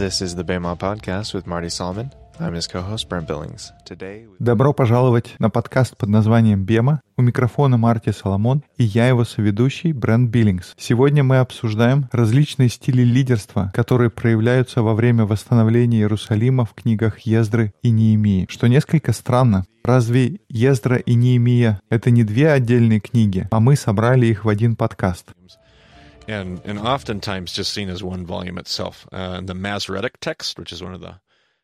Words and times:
This 0.00 0.22
is 0.22 0.34
the 0.34 0.44
Bema 0.44 0.76
Podcast 0.76 1.34
with 1.34 1.46
Marty 1.46 1.68
Solomon. 1.68 2.10
I'm 2.38 2.54
his 2.54 2.66
co-host 2.66 3.10
Brent 3.10 3.26
Billings. 3.26 3.70
Today... 3.84 4.26
Добро 4.38 4.72
пожаловать 4.72 5.34
на 5.38 5.50
подкаст 5.50 5.94
под 5.98 6.08
названием 6.08 6.64
«Бема». 6.64 7.02
У 7.18 7.22
микрофона 7.22 7.76
Марти 7.76 8.10
Соломон 8.10 8.62
и 8.78 8.84
я 8.84 9.08
его 9.08 9.24
соведущий 9.24 9.92
Брент 9.92 10.30
Биллингс. 10.30 10.72
Сегодня 10.78 11.22
мы 11.22 11.36
обсуждаем 11.36 12.08
различные 12.12 12.70
стили 12.70 13.02
лидерства, 13.02 13.70
которые 13.74 14.08
проявляются 14.08 14.80
во 14.80 14.94
время 14.94 15.26
восстановления 15.26 15.98
Иерусалима 15.98 16.64
в 16.64 16.72
книгах 16.72 17.18
Ездры 17.18 17.74
и 17.82 17.90
Неемии. 17.90 18.46
Что 18.48 18.68
несколько 18.68 19.12
странно. 19.12 19.66
Разве 19.84 20.40
Ездра 20.48 20.96
и 20.96 21.12
Неемия— 21.12 21.82
это 21.90 22.10
не 22.10 22.24
две 22.24 22.50
отдельные 22.50 23.00
книги, 23.00 23.48
а 23.50 23.60
мы 23.60 23.76
собрали 23.76 24.24
их 24.24 24.46
в 24.46 24.48
один 24.48 24.76
подкаст? 24.76 25.34
And 26.30 26.60
and 26.64 26.78
oftentimes 26.78 27.52
just 27.52 27.72
seen 27.72 27.88
as 27.88 28.02
one 28.02 28.24
volume 28.24 28.58
itself. 28.58 29.06
Uh, 29.12 29.40
the 29.40 29.54
Masoretic 29.54 30.20
text, 30.20 30.58
which 30.58 30.72
is 30.72 30.82
one 30.82 30.94
of 30.94 31.00
the 31.00 31.16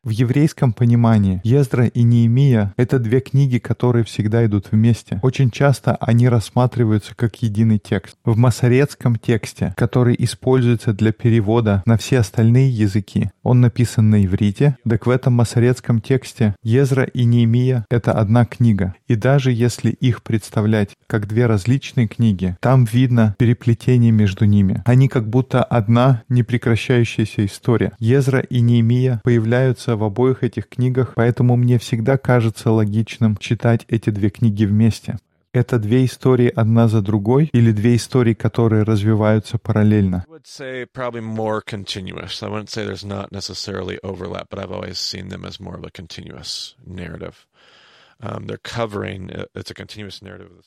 В 0.03 0.09
еврейском 0.09 0.73
понимании 0.73 1.41
Ездра 1.43 1.87
и 1.87 2.03
Неемия— 2.03 2.73
это 2.77 2.99
две 2.99 3.19
книги, 3.19 3.57
которые 3.57 4.05
всегда 4.05 4.45
идут 4.45 4.67
вместе. 4.71 5.19
Очень 5.23 5.51
часто 5.51 5.95
они 5.95 6.29
рассматриваются 6.29 7.15
как 7.15 7.41
единый 7.41 7.79
текст. 7.79 8.15
В 8.23 8.37
масорецком 8.37 9.17
тексте, 9.17 9.73
который 9.75 10.15
используется 10.19 10.93
для 10.93 11.11
перевода 11.11 11.81
на 11.85 11.97
все 11.97 12.19
остальные 12.19 12.69
языки, 12.69 13.31
он 13.43 13.59
написан 13.59 14.09
на 14.09 14.23
иврите, 14.23 14.77
так 14.87 15.07
в 15.07 15.09
этом 15.09 15.33
масорецком 15.33 15.99
тексте 15.99 16.55
Езра 16.63 17.03
и 17.03 17.25
Неемия— 17.25 17.85
это 17.89 18.13
одна 18.13 18.45
книга. 18.45 18.93
И 19.07 19.15
даже 19.15 19.51
если 19.51 19.91
их 19.91 20.21
представлять 20.21 20.91
как 21.07 21.27
две 21.27 21.47
различные 21.47 22.07
книги, 22.07 22.55
там 22.61 22.85
видно 22.85 23.35
переплетение 23.39 24.11
между 24.11 24.45
ними. 24.45 24.83
Они 24.85 25.07
как 25.07 25.27
будто 25.27 25.63
одна 25.63 26.23
непрекращающаяся 26.29 27.45
история. 27.45 27.93
Езра 27.99 28.39
и 28.39 28.61
Неемия 28.61 29.21
появляются 29.23 29.86
в 29.95 30.03
обоих 30.03 30.43
этих 30.43 30.67
книгах, 30.67 31.13
поэтому 31.15 31.55
мне 31.55 31.79
всегда 31.79 32.17
кажется 32.17 32.71
логичным 32.71 33.37
читать 33.37 33.85
эти 33.87 34.09
две 34.09 34.29
книги 34.29 34.65
вместе. 34.65 35.17
Это 35.53 35.79
две 35.79 36.05
истории 36.05 36.51
одна 36.53 36.87
за 36.87 37.01
другой 37.01 37.49
или 37.53 37.71
две 37.71 37.95
истории, 37.95 38.33
которые 38.33 38.83
развиваются 38.83 39.57
параллельно? 39.57 40.25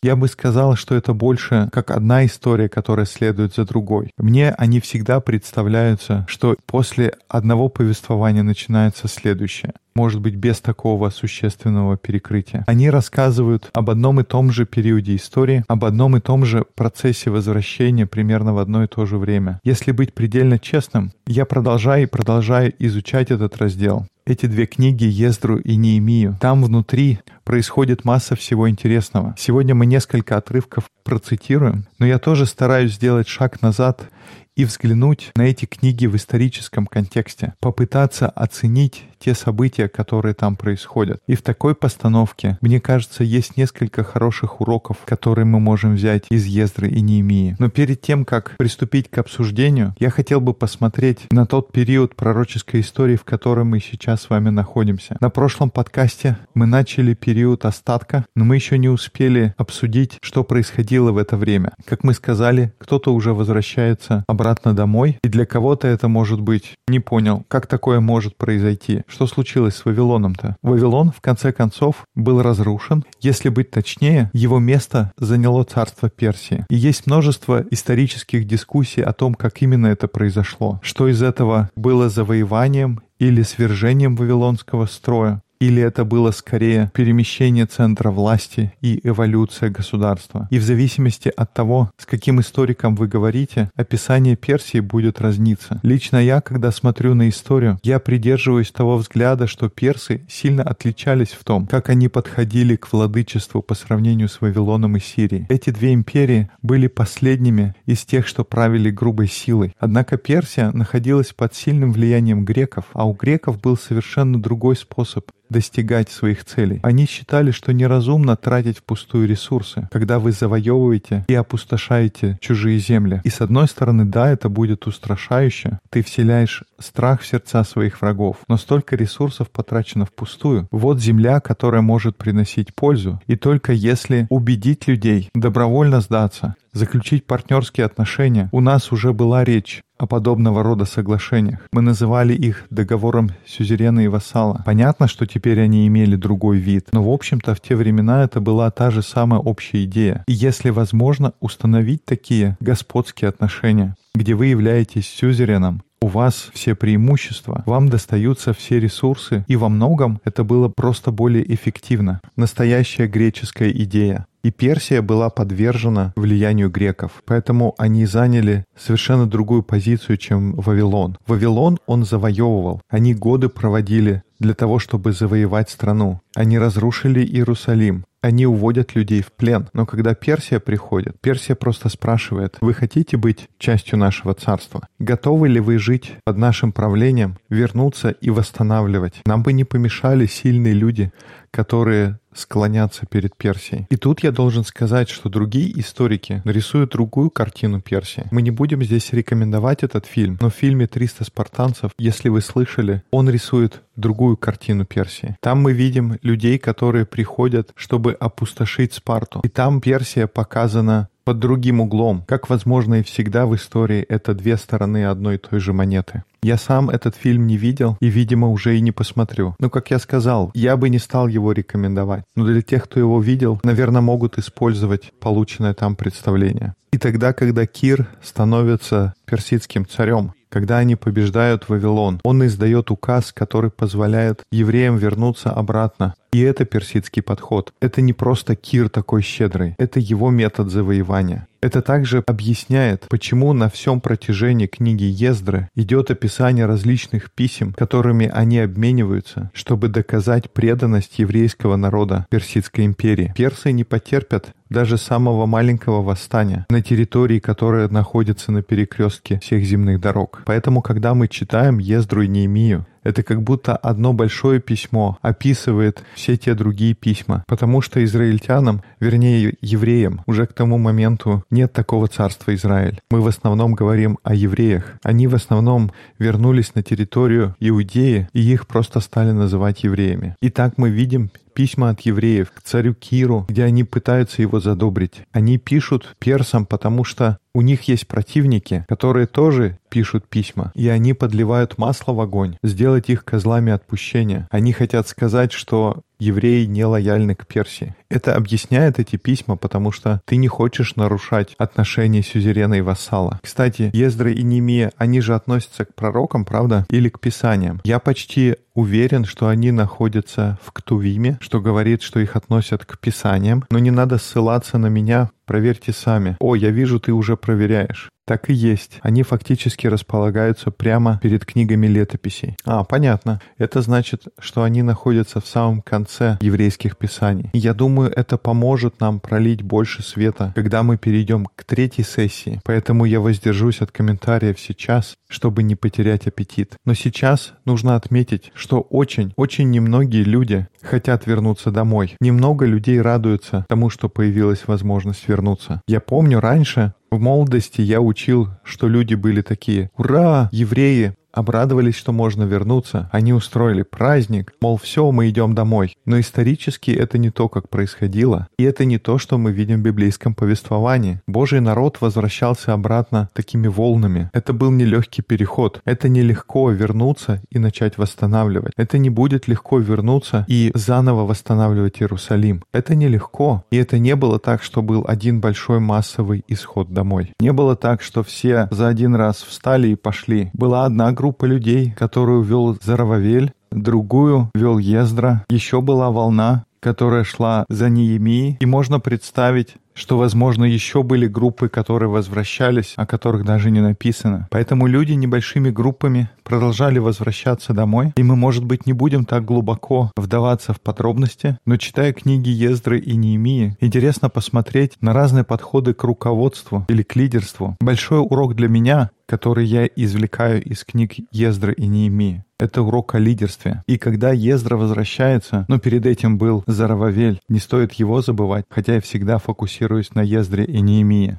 Я 0.02 0.16
бы 0.16 0.28
сказал, 0.28 0.76
что 0.76 0.94
это 0.94 1.12
больше 1.12 1.68
как 1.72 1.90
одна 1.90 2.24
история, 2.24 2.68
которая 2.68 3.06
следует 3.06 3.54
за 3.54 3.64
другой. 3.64 4.10
Мне 4.18 4.50
они 4.52 4.80
всегда 4.80 5.20
представляются, 5.20 6.24
что 6.28 6.56
после 6.66 7.14
одного 7.28 7.68
повествования 7.68 8.42
начинается 8.42 9.08
следующее 9.08 9.72
может 9.94 10.20
быть, 10.20 10.36
без 10.36 10.60
такого 10.60 11.10
существенного 11.10 11.96
перекрытия. 11.96 12.64
Они 12.66 12.88
рассказывают 12.88 13.68
об 13.74 13.90
одном 13.90 14.20
и 14.20 14.24
том 14.24 14.50
же 14.50 14.64
периоде 14.64 15.16
истории, 15.16 15.64
об 15.68 15.84
одном 15.84 16.16
и 16.16 16.20
том 16.20 16.44
же 16.44 16.64
процессе 16.74 17.28
возвращения 17.28 18.06
примерно 18.06 18.54
в 18.54 18.58
одно 18.58 18.84
и 18.84 18.86
то 18.86 19.04
же 19.04 19.18
время. 19.18 19.60
Если 19.64 19.92
быть 19.92 20.14
предельно 20.14 20.58
честным, 20.58 21.12
я 21.26 21.44
продолжаю 21.44 22.04
и 22.04 22.06
продолжаю 22.06 22.72
изучать 22.78 23.30
этот 23.30 23.56
раздел 23.58 24.06
эти 24.30 24.46
две 24.46 24.66
книги 24.66 25.04
Ездру 25.04 25.58
и 25.58 25.76
Неемию. 25.76 26.36
Там 26.40 26.62
внутри 26.62 27.18
происходит 27.44 28.04
масса 28.04 28.36
всего 28.36 28.70
интересного. 28.70 29.34
Сегодня 29.36 29.74
мы 29.74 29.86
несколько 29.86 30.36
отрывков 30.36 30.84
процитируем, 31.04 31.86
но 31.98 32.06
я 32.06 32.18
тоже 32.18 32.46
стараюсь 32.46 32.94
сделать 32.94 33.28
шаг 33.28 33.60
назад 33.60 34.08
и 34.56 34.64
взглянуть 34.64 35.32
на 35.36 35.42
эти 35.42 35.64
книги 35.64 36.06
в 36.06 36.16
историческом 36.16 36.86
контексте, 36.86 37.54
попытаться 37.60 38.28
оценить 38.28 39.04
те 39.20 39.34
события, 39.34 39.88
которые 39.88 40.34
там 40.34 40.56
происходят. 40.56 41.20
И 41.26 41.36
в 41.36 41.42
такой 41.42 41.74
постановке, 41.74 42.58
мне 42.60 42.80
кажется, 42.80 43.22
есть 43.22 43.56
несколько 43.56 44.02
хороших 44.02 44.60
уроков, 44.60 44.96
которые 45.04 45.44
мы 45.44 45.60
можем 45.60 45.94
взять 45.94 46.24
из 46.30 46.46
Ездры 46.46 46.88
и 46.88 47.00
Неемии. 47.00 47.54
Но 47.58 47.68
перед 47.68 48.00
тем, 48.00 48.24
как 48.24 48.56
приступить 48.58 49.10
к 49.10 49.18
обсуждению, 49.18 49.94
я 49.98 50.10
хотел 50.10 50.40
бы 50.40 50.54
посмотреть 50.54 51.26
на 51.30 51.46
тот 51.46 51.70
период 51.72 52.16
пророческой 52.16 52.80
истории, 52.80 53.16
в 53.16 53.24
котором 53.24 53.68
мы 53.68 53.80
сейчас 53.80 54.22
с 54.22 54.30
вами 54.30 54.48
находимся. 54.48 55.16
На 55.20 55.30
прошлом 55.30 55.70
подкасте 55.70 56.38
мы 56.54 56.66
начали 56.66 57.14
период 57.14 57.64
остатка, 57.66 58.24
но 58.34 58.44
мы 58.44 58.54
еще 58.56 58.78
не 58.78 58.88
успели 58.88 59.54
обсудить, 59.58 60.16
что 60.22 60.44
происходило 60.44 61.12
в 61.12 61.18
это 61.18 61.36
время. 61.36 61.72
Как 61.84 62.04
мы 62.04 62.14
сказали, 62.14 62.72
кто-то 62.78 63.12
уже 63.12 63.34
возвращается 63.34 64.24
обратно 64.26 64.74
домой, 64.74 65.18
и 65.22 65.28
для 65.28 65.44
кого-то 65.44 65.88
это 65.88 66.08
может 66.08 66.40
быть 66.40 66.74
не 66.88 67.00
понял, 67.00 67.44
как 67.48 67.66
такое 67.66 68.00
может 68.00 68.36
произойти. 68.36 69.02
Что 69.10 69.26
случилось 69.26 69.74
с 69.74 69.84
Вавилоном-то? 69.84 70.56
Вавилон, 70.62 71.10
в 71.10 71.20
конце 71.20 71.52
концов, 71.52 72.04
был 72.14 72.40
разрушен. 72.40 73.04
Если 73.20 73.48
быть 73.48 73.72
точнее, 73.72 74.30
его 74.32 74.60
место 74.60 75.12
заняло 75.18 75.64
царство 75.64 76.08
Персии. 76.08 76.64
И 76.70 76.76
есть 76.76 77.06
множество 77.06 77.64
исторических 77.72 78.46
дискуссий 78.46 79.02
о 79.02 79.12
том, 79.12 79.34
как 79.34 79.60
именно 79.62 79.88
это 79.88 80.06
произошло. 80.06 80.78
Что 80.82 81.08
из 81.08 81.22
этого 81.22 81.70
было 81.74 82.08
завоеванием 82.08 83.02
или 83.18 83.42
свержением 83.42 84.14
вавилонского 84.14 84.86
строя 84.86 85.42
или 85.60 85.82
это 85.82 86.04
было 86.04 86.30
скорее 86.30 86.90
перемещение 86.94 87.66
центра 87.66 88.10
власти 88.10 88.72
и 88.80 89.00
эволюция 89.04 89.68
государства. 89.68 90.48
И 90.50 90.58
в 90.58 90.62
зависимости 90.62 91.30
от 91.36 91.52
того, 91.52 91.90
с 91.98 92.06
каким 92.06 92.40
историком 92.40 92.96
вы 92.96 93.06
говорите, 93.06 93.70
описание 93.76 94.36
Персии 94.36 94.80
будет 94.80 95.20
разниться. 95.20 95.78
Лично 95.82 96.16
я, 96.16 96.40
когда 96.40 96.72
смотрю 96.72 97.14
на 97.14 97.28
историю, 97.28 97.78
я 97.82 97.98
придерживаюсь 97.98 98.72
того 98.72 98.96
взгляда, 98.96 99.46
что 99.46 99.68
персы 99.68 100.22
сильно 100.28 100.62
отличались 100.62 101.30
в 101.30 101.44
том, 101.44 101.66
как 101.66 101.90
они 101.90 102.08
подходили 102.08 102.76
к 102.76 102.90
владычеству 102.90 103.60
по 103.60 103.74
сравнению 103.74 104.28
с 104.28 104.40
Вавилоном 104.40 104.96
и 104.96 105.00
Сирией. 105.00 105.46
Эти 105.50 105.70
две 105.70 105.92
империи 105.92 106.50
были 106.62 106.86
последними 106.86 107.74
из 107.84 108.04
тех, 108.06 108.26
что 108.26 108.44
правили 108.44 108.90
грубой 108.90 109.28
силой. 109.28 109.74
Однако 109.78 110.16
Персия 110.16 110.70
находилась 110.72 111.34
под 111.34 111.54
сильным 111.54 111.92
влиянием 111.92 112.46
греков, 112.46 112.86
а 112.94 113.06
у 113.06 113.12
греков 113.12 113.60
был 113.60 113.76
совершенно 113.76 114.40
другой 114.40 114.76
способ 114.76 115.26
достигать 115.50 116.10
своих 116.10 116.44
целей. 116.44 116.80
Они 116.82 117.06
считали, 117.06 117.50
что 117.50 117.72
неразумно 117.72 118.36
тратить 118.36 118.78
впустую 118.78 119.28
ресурсы, 119.28 119.88
когда 119.92 120.18
вы 120.18 120.32
завоевываете 120.32 121.24
и 121.28 121.34
опустошаете 121.34 122.38
чужие 122.40 122.78
земли. 122.78 123.20
И 123.24 123.28
с 123.28 123.40
одной 123.40 123.68
стороны, 123.68 124.04
да, 124.04 124.30
это 124.30 124.48
будет 124.48 124.86
устрашающе. 124.86 125.80
Ты 125.90 126.02
вселяешь 126.02 126.64
страх 126.80 127.20
в 127.20 127.26
сердца 127.26 127.64
своих 127.64 128.00
врагов. 128.00 128.38
Но 128.48 128.56
столько 128.56 128.96
ресурсов 128.96 129.50
потрачено 129.50 130.06
впустую. 130.06 130.68
Вот 130.70 131.00
земля, 131.00 131.40
которая 131.40 131.82
может 131.82 132.16
приносить 132.16 132.74
пользу. 132.74 133.20
И 133.26 133.36
только 133.36 133.72
если 133.72 134.26
убедить 134.30 134.86
людей 134.86 135.30
добровольно 135.34 136.00
сдаться, 136.00 136.54
заключить 136.72 137.26
партнерские 137.26 137.86
отношения, 137.86 138.48
у 138.52 138.60
нас 138.60 138.92
уже 138.92 139.12
была 139.12 139.44
речь 139.44 139.82
о 139.98 140.06
подобного 140.06 140.62
рода 140.62 140.86
соглашениях. 140.86 141.60
Мы 141.72 141.82
называли 141.82 142.32
их 142.32 142.66
договором 142.70 143.30
сюзерена 143.46 144.00
и 144.00 144.08
вассала. 144.08 144.62
Понятно, 144.64 145.06
что 145.06 145.26
теперь 145.26 145.60
они 145.60 145.86
имели 145.86 146.16
другой 146.16 146.58
вид, 146.58 146.88
но 146.92 147.02
в 147.02 147.10
общем-то 147.10 147.54
в 147.54 147.60
те 147.60 147.76
времена 147.76 148.24
это 148.24 148.40
была 148.40 148.70
та 148.70 148.90
же 148.90 149.02
самая 149.02 149.40
общая 149.40 149.84
идея. 149.84 150.24
И 150.26 150.32
если 150.32 150.70
возможно 150.70 151.34
установить 151.40 152.04
такие 152.04 152.56
господские 152.60 153.28
отношения, 153.28 153.94
где 154.14 154.34
вы 154.34 154.46
являетесь 154.46 155.06
сюзереном, 155.06 155.82
у 156.02 156.06
вас 156.06 156.50
все 156.54 156.74
преимущества, 156.74 157.62
вам 157.66 157.88
достаются 157.88 158.52
все 158.54 158.80
ресурсы, 158.80 159.44
и 159.48 159.56
во 159.56 159.68
многом 159.68 160.20
это 160.24 160.44
было 160.44 160.68
просто 160.68 161.10
более 161.10 161.54
эффективно. 161.54 162.20
Настоящая 162.36 163.06
греческая 163.06 163.70
идея. 163.70 164.26
И 164.42 164.50
Персия 164.50 165.02
была 165.02 165.28
подвержена 165.28 166.14
влиянию 166.16 166.70
греков, 166.70 167.22
поэтому 167.26 167.74
они 167.76 168.06
заняли 168.06 168.64
совершенно 168.74 169.26
другую 169.26 169.62
позицию, 169.62 170.16
чем 170.16 170.54
Вавилон. 170.54 171.18
Вавилон 171.26 171.78
он 171.86 172.04
завоевывал. 172.04 172.80
Они 172.88 173.12
годы 173.12 173.50
проводили 173.50 174.22
для 174.38 174.54
того, 174.54 174.78
чтобы 174.78 175.12
завоевать 175.12 175.68
страну. 175.68 176.20
Они 176.34 176.58
разрушили 176.58 177.20
Иерусалим. 177.20 178.06
Они 178.22 178.46
уводят 178.46 178.94
людей 178.94 179.22
в 179.22 179.32
плен. 179.32 179.68
Но 179.72 179.86
когда 179.86 180.14
Персия 180.14 180.60
приходит, 180.60 181.18
Персия 181.20 181.54
просто 181.54 181.88
спрашивает, 181.88 182.58
вы 182.60 182.74
хотите 182.74 183.16
быть 183.16 183.48
частью 183.58 183.98
нашего 183.98 184.34
царства? 184.34 184.86
Готовы 184.98 185.48
ли 185.48 185.60
вы 185.60 185.78
жить 185.78 186.12
под 186.24 186.36
нашим 186.36 186.72
правлением, 186.72 187.38
вернуться 187.48 188.10
и 188.10 188.30
восстанавливать? 188.30 189.22
Нам 189.24 189.42
бы 189.42 189.52
не 189.52 189.64
помешали 189.64 190.26
сильные 190.26 190.74
люди, 190.74 191.12
которые 191.50 192.18
склонятся 192.32 193.06
перед 193.06 193.36
Персией. 193.36 193.86
И 193.90 193.96
тут 193.96 194.22
я 194.22 194.30
должен 194.30 194.64
сказать, 194.64 195.08
что 195.08 195.28
другие 195.28 195.78
историки 195.80 196.42
нарисуют 196.44 196.92
другую 196.92 197.30
картину 197.30 197.80
Персии. 197.80 198.26
Мы 198.30 198.42
не 198.42 198.50
будем 198.50 198.82
здесь 198.82 199.12
рекомендовать 199.12 199.82
этот 199.82 200.06
фильм, 200.06 200.38
но 200.40 200.50
в 200.50 200.54
фильме 200.54 200.84
«300 200.86 201.24
спартанцев», 201.24 201.90
если 201.98 202.28
вы 202.28 202.40
слышали, 202.40 203.02
он 203.10 203.28
рисует 203.28 203.82
другую 203.96 204.36
картину 204.36 204.84
Персии. 204.84 205.36
Там 205.40 205.60
мы 205.60 205.72
видим 205.72 206.18
людей, 206.22 206.58
которые 206.58 207.04
приходят, 207.04 207.72
чтобы 207.74 208.12
опустошить 208.12 208.94
Спарту. 208.94 209.40
И 209.42 209.48
там 209.48 209.80
Персия 209.80 210.26
показана 210.26 211.08
под 211.30 211.38
другим 211.38 211.80
углом. 211.80 212.24
Как 212.26 212.50
возможно 212.50 212.96
и 212.96 213.02
всегда 213.04 213.46
в 213.46 213.54
истории, 213.54 214.00
это 214.08 214.34
две 214.34 214.56
стороны 214.56 215.06
одной 215.06 215.36
и 215.36 215.38
той 215.38 215.60
же 215.60 215.72
монеты. 215.72 216.24
Я 216.42 216.56
сам 216.56 216.90
этот 216.90 217.14
фильм 217.14 217.46
не 217.46 217.56
видел 217.56 217.96
и, 218.00 218.08
видимо, 218.08 218.48
уже 218.48 218.76
и 218.76 218.80
не 218.80 218.90
посмотрю. 218.90 219.54
Но, 219.60 219.70
как 219.70 219.92
я 219.92 220.00
сказал, 220.00 220.50
я 220.54 220.76
бы 220.76 220.88
не 220.88 220.98
стал 220.98 221.28
его 221.28 221.52
рекомендовать. 221.52 222.24
Но 222.34 222.44
для 222.46 222.62
тех, 222.62 222.82
кто 222.82 222.98
его 222.98 223.20
видел, 223.20 223.60
наверное, 223.62 224.00
могут 224.00 224.38
использовать 224.38 225.12
полученное 225.20 225.72
там 225.72 225.94
представление. 225.94 226.74
И 226.92 226.98
тогда, 226.98 227.32
когда 227.32 227.66
Кир 227.66 228.08
становится 228.22 229.14
персидским 229.24 229.86
царем, 229.86 230.32
когда 230.48 230.78
они 230.78 230.96
побеждают 230.96 231.68
Вавилон, 231.68 232.20
он 232.24 232.44
издает 232.44 232.90
указ, 232.90 233.32
который 233.32 233.70
позволяет 233.70 234.42
евреям 234.50 234.96
вернуться 234.96 235.50
обратно. 235.50 236.14
И 236.32 236.40
это 236.40 236.64
персидский 236.64 237.22
подход. 237.22 237.72
Это 237.80 238.00
не 238.00 238.12
просто 238.12 238.56
Кир 238.56 238.88
такой 238.88 239.22
щедрый, 239.22 239.74
это 239.78 240.00
его 240.00 240.30
метод 240.30 240.70
завоевания. 240.70 241.46
Это 241.60 241.82
также 241.82 242.22
объясняет, 242.26 243.06
почему 243.10 243.52
на 243.52 243.68
всем 243.68 244.00
протяжении 244.00 244.66
книги 244.66 245.04
Ездры 245.04 245.68
идет 245.74 246.10
описание 246.10 246.64
различных 246.64 247.30
писем, 247.30 247.74
которыми 247.74 248.30
они 248.32 248.60
обмениваются, 248.60 249.50
чтобы 249.52 249.88
доказать 249.88 250.50
преданность 250.50 251.18
еврейского 251.18 251.76
народа 251.76 252.26
Персидской 252.30 252.86
империи. 252.86 253.32
Персы 253.36 253.72
не 253.72 253.84
потерпят 253.84 254.54
даже 254.70 254.96
самого 254.96 255.46
маленького 255.46 256.00
восстания 256.00 256.64
на 256.70 256.80
территории, 256.80 257.40
которая 257.40 257.88
находится 257.88 258.52
на 258.52 258.62
перекрестке 258.62 259.40
всех 259.42 259.64
земных 259.64 260.00
дорог. 260.00 260.42
Поэтому, 260.46 260.80
когда 260.80 261.12
мы 261.12 261.28
читаем 261.28 261.78
Ездру 261.78 262.22
и 262.22 262.28
Неемию, 262.28 262.86
это 263.02 263.22
как 263.22 263.42
будто 263.42 263.76
одно 263.76 264.12
большое 264.12 264.60
письмо 264.60 265.18
описывает 265.22 266.02
все 266.14 266.36
те 266.36 266.54
другие 266.54 266.94
письма, 266.94 267.44
потому 267.46 267.80
что 267.80 268.02
израильтянам, 268.04 268.82
вернее 269.00 269.54
евреям, 269.60 270.22
уже 270.26 270.46
к 270.46 270.52
тому 270.52 270.78
моменту 270.78 271.44
нет 271.50 271.72
такого 271.72 272.08
царства 272.08 272.54
Израиль. 272.54 273.00
Мы 273.10 273.20
в 273.20 273.26
основном 273.26 273.74
говорим 273.74 274.18
о 274.22 274.34
евреях. 274.34 274.98
Они 275.02 275.26
в 275.26 275.34
основном 275.34 275.92
вернулись 276.18 276.74
на 276.74 276.82
территорию 276.82 277.54
Иудеи, 277.60 278.28
и 278.32 278.40
их 278.40 278.66
просто 278.66 279.00
стали 279.00 279.32
называть 279.32 279.84
евреями. 279.84 280.36
И 280.40 280.50
так 280.50 280.78
мы 280.78 280.90
видим 280.90 281.30
письма 281.52 281.90
от 281.90 282.00
евреев 282.00 282.50
к 282.52 282.62
царю 282.62 282.94
Киру, 282.94 283.46
где 283.48 283.64
они 283.64 283.84
пытаются 283.84 284.42
его 284.42 284.60
задобрить. 284.60 285.22
Они 285.32 285.58
пишут 285.58 286.16
персам, 286.18 286.66
потому 286.66 287.04
что 287.04 287.38
у 287.54 287.62
них 287.62 287.82
есть 287.82 288.06
противники, 288.06 288.84
которые 288.88 289.26
тоже 289.26 289.78
пишут 289.88 290.28
письма, 290.28 290.70
и 290.74 290.88
они 290.88 291.14
подливают 291.14 291.78
масло 291.78 292.12
в 292.12 292.20
огонь, 292.20 292.56
сделать 292.62 293.10
их 293.10 293.24
козлами 293.24 293.72
отпущения. 293.72 294.48
Они 294.50 294.72
хотят 294.72 295.08
сказать, 295.08 295.52
что 295.52 296.02
евреи 296.20 296.66
не 296.66 296.84
лояльны 296.84 297.34
к 297.34 297.46
Персии. 297.46 297.94
Это 298.08 298.36
объясняет 298.36 298.98
эти 298.98 299.16
письма, 299.16 299.56
потому 299.56 299.90
что 299.90 300.20
ты 300.24 300.36
не 300.36 300.48
хочешь 300.48 300.96
нарушать 300.96 301.54
отношения 301.58 302.22
сюзерена 302.22 302.74
и 302.74 302.80
вассала. 302.80 303.40
Кстати, 303.42 303.90
Ездра 303.92 304.30
и 304.30 304.42
Немия, 304.42 304.92
они 304.96 305.20
же 305.20 305.34
относятся 305.34 305.84
к 305.84 305.94
пророкам, 305.94 306.44
правда? 306.44 306.86
Или 306.90 307.08
к 307.08 307.18
писаниям? 307.18 307.80
Я 307.84 307.98
почти 307.98 308.56
уверен, 308.74 309.24
что 309.24 309.48
они 309.48 309.72
находятся 309.72 310.58
в 310.62 310.72
Ктувиме, 310.72 311.38
что 311.40 311.60
говорит, 311.60 312.02
что 312.02 312.20
их 312.20 312.36
относят 312.36 312.84
к 312.84 312.98
писаниям, 312.98 313.64
но 313.70 313.78
не 313.78 313.90
надо 313.90 314.18
ссылаться 314.18 314.78
на 314.78 314.86
меня, 314.86 315.30
проверьте 315.46 315.92
сами. 315.92 316.36
О, 316.40 316.54
я 316.54 316.70
вижу, 316.70 317.00
ты 317.00 317.12
уже 317.12 317.36
проверяешь. 317.36 318.10
Так 318.30 318.48
и 318.48 318.52
есть. 318.52 319.00
Они 319.02 319.24
фактически 319.24 319.88
располагаются 319.88 320.70
прямо 320.70 321.18
перед 321.20 321.44
книгами 321.44 321.88
летописей. 321.88 322.56
А, 322.64 322.84
понятно. 322.84 323.40
Это 323.58 323.82
значит, 323.82 324.28
что 324.38 324.62
они 324.62 324.82
находятся 324.82 325.40
в 325.40 325.48
самом 325.48 325.82
конце 325.82 326.38
еврейских 326.40 326.96
писаний. 326.96 327.50
Я 327.52 327.74
думаю, 327.74 328.12
это 328.14 328.38
поможет 328.38 329.00
нам 329.00 329.18
пролить 329.18 329.62
больше 329.62 330.04
света, 330.04 330.52
когда 330.54 330.84
мы 330.84 330.96
перейдем 330.96 331.48
к 331.56 331.64
третьей 331.64 332.04
сессии. 332.04 332.60
Поэтому 332.64 333.04
я 333.04 333.18
воздержусь 333.18 333.80
от 333.80 333.90
комментариев 333.90 334.60
сейчас, 334.60 335.16
чтобы 335.28 335.64
не 335.64 335.74
потерять 335.74 336.28
аппетит. 336.28 336.74
Но 336.84 336.94
сейчас 336.94 337.54
нужно 337.64 337.96
отметить, 337.96 338.52
что 338.54 338.80
очень, 338.80 339.32
очень 339.34 339.72
немногие 339.72 340.22
люди 340.22 340.68
хотят 340.82 341.26
вернуться 341.26 341.72
домой. 341.72 342.14
Немного 342.20 342.64
людей 342.64 343.00
радуются 343.00 343.66
тому, 343.68 343.90
что 343.90 344.08
появилась 344.08 344.68
возможность 344.68 345.26
вернуться. 345.26 345.82
Я 345.88 345.98
помню 345.98 346.38
раньше, 346.38 346.94
в 347.10 347.18
молодости 347.18 347.80
я 347.80 348.00
учил, 348.00 348.48
что 348.62 348.88
люди 348.88 349.14
были 349.14 349.42
такие 349.42 349.90
«Ура! 349.96 350.48
Евреи! 350.52 351.14
Обрадовались, 351.32 351.96
что 351.96 352.12
можно 352.12 352.44
вернуться. 352.44 353.08
Они 353.12 353.32
устроили 353.32 353.82
праздник, 353.82 354.52
мол, 354.60 354.76
все, 354.76 355.10
мы 355.10 355.28
идем 355.28 355.54
домой. 355.54 355.96
Но 356.04 356.18
исторически 356.18 356.90
это 356.90 357.18
не 357.18 357.30
то, 357.30 357.48
как 357.48 357.68
происходило. 357.68 358.48
И 358.58 358.64
это 358.64 358.84
не 358.84 358.98
то, 358.98 359.18
что 359.18 359.38
мы 359.38 359.52
видим 359.52 359.80
в 359.80 359.84
библейском 359.84 360.34
повествовании. 360.34 361.20
Божий 361.26 361.60
народ 361.60 361.98
возвращался 362.00 362.72
обратно 362.72 363.28
такими 363.32 363.68
волнами. 363.68 364.30
Это 364.32 364.52
был 364.52 364.70
нелегкий 364.70 365.22
переход. 365.22 365.80
Это 365.84 366.08
нелегко 366.08 366.70
вернуться 366.70 367.40
и 367.50 367.58
начать 367.58 367.98
восстанавливать. 367.98 368.72
Это 368.76 368.98
не 368.98 369.10
будет 369.10 369.48
легко 369.48 369.78
вернуться 369.78 370.44
и 370.48 370.70
заново 370.74 371.26
восстанавливать 371.26 372.00
Иерусалим. 372.00 372.64
Это 372.72 372.94
нелегко. 372.94 373.64
И 373.70 373.76
это 373.76 373.98
не 373.98 374.16
было 374.16 374.38
так, 374.38 374.62
что 374.62 374.82
был 374.82 375.04
один 375.06 375.40
большой 375.40 375.80
массовый 375.80 376.44
исход 376.48 376.92
домой. 376.92 377.32
Не 377.40 377.52
было 377.52 377.76
так, 377.76 378.02
что 378.02 378.22
все 378.22 378.68
за 378.70 378.88
один 378.88 379.14
раз 379.14 379.42
встали 379.42 379.88
и 379.88 379.94
пошли. 379.94 380.50
Была 380.52 380.84
одна 380.84 381.12
группа 381.20 381.44
людей, 381.44 381.92
которую 381.98 382.40
вел 382.40 382.78
Зарававель, 382.80 383.52
другую 383.70 384.50
вел 384.54 384.78
Ездра. 384.78 385.44
Еще 385.50 385.82
была 385.82 386.10
волна, 386.10 386.64
которая 386.80 387.24
шла 387.24 387.66
за 387.68 387.90
Неемией. 387.90 388.56
И 388.58 388.64
можно 388.64 389.00
представить, 389.00 389.74
что, 389.92 390.16
возможно, 390.16 390.64
еще 390.64 391.02
были 391.02 391.26
группы, 391.26 391.68
которые 391.68 392.08
возвращались, 392.08 392.94
о 392.96 393.04
которых 393.04 393.44
даже 393.44 393.70
не 393.70 393.80
написано. 393.80 394.48
Поэтому 394.50 394.86
люди 394.86 395.12
небольшими 395.12 395.68
группами 395.68 396.30
продолжали 396.42 396.98
возвращаться 396.98 397.74
домой, 397.74 398.12
и 398.16 398.22
мы, 398.22 398.34
может 398.34 398.64
быть, 398.64 398.86
не 398.86 398.94
будем 398.94 399.26
так 399.26 399.44
глубоко 399.44 400.10
вдаваться 400.16 400.72
в 400.72 400.80
подробности, 400.80 401.58
но 401.66 401.76
читая 401.76 402.14
книги 402.14 402.48
Ездры 402.48 402.98
и 402.98 403.14
Неемии, 403.14 403.76
интересно 403.80 404.30
посмотреть 404.30 404.94
на 405.02 405.12
разные 405.12 405.44
подходы 405.44 405.92
к 405.92 406.02
руководству 406.02 406.86
или 406.88 407.02
к 407.02 407.14
лидерству. 407.14 407.76
Большой 407.78 408.20
урок 408.20 408.54
для 408.54 408.68
меня 408.68 409.10
который 409.30 409.64
я 409.64 409.86
извлекаю 409.86 410.60
из 410.60 410.82
книг 410.82 411.12
Ездры 411.30 411.72
и 411.72 411.86
Неемии. 411.86 412.44
Это 412.58 412.82
урок 412.82 413.14
о 413.14 413.20
лидерстве. 413.20 413.84
И 413.86 413.96
когда 413.96 414.32
Ездра 414.32 414.76
возвращается, 414.76 415.66
но 415.68 415.78
перед 415.78 416.04
этим 416.04 416.36
был 416.36 416.64
Зарававель, 416.66 417.40
не 417.48 417.60
стоит 417.60 417.92
его 417.92 418.22
забывать, 418.22 418.64
хотя 418.68 418.94
я 418.94 419.00
всегда 419.00 419.38
фокусируюсь 419.38 420.14
на 420.14 420.20
Ездре 420.20 420.64
и 420.64 420.80
Неемии. 420.80 421.38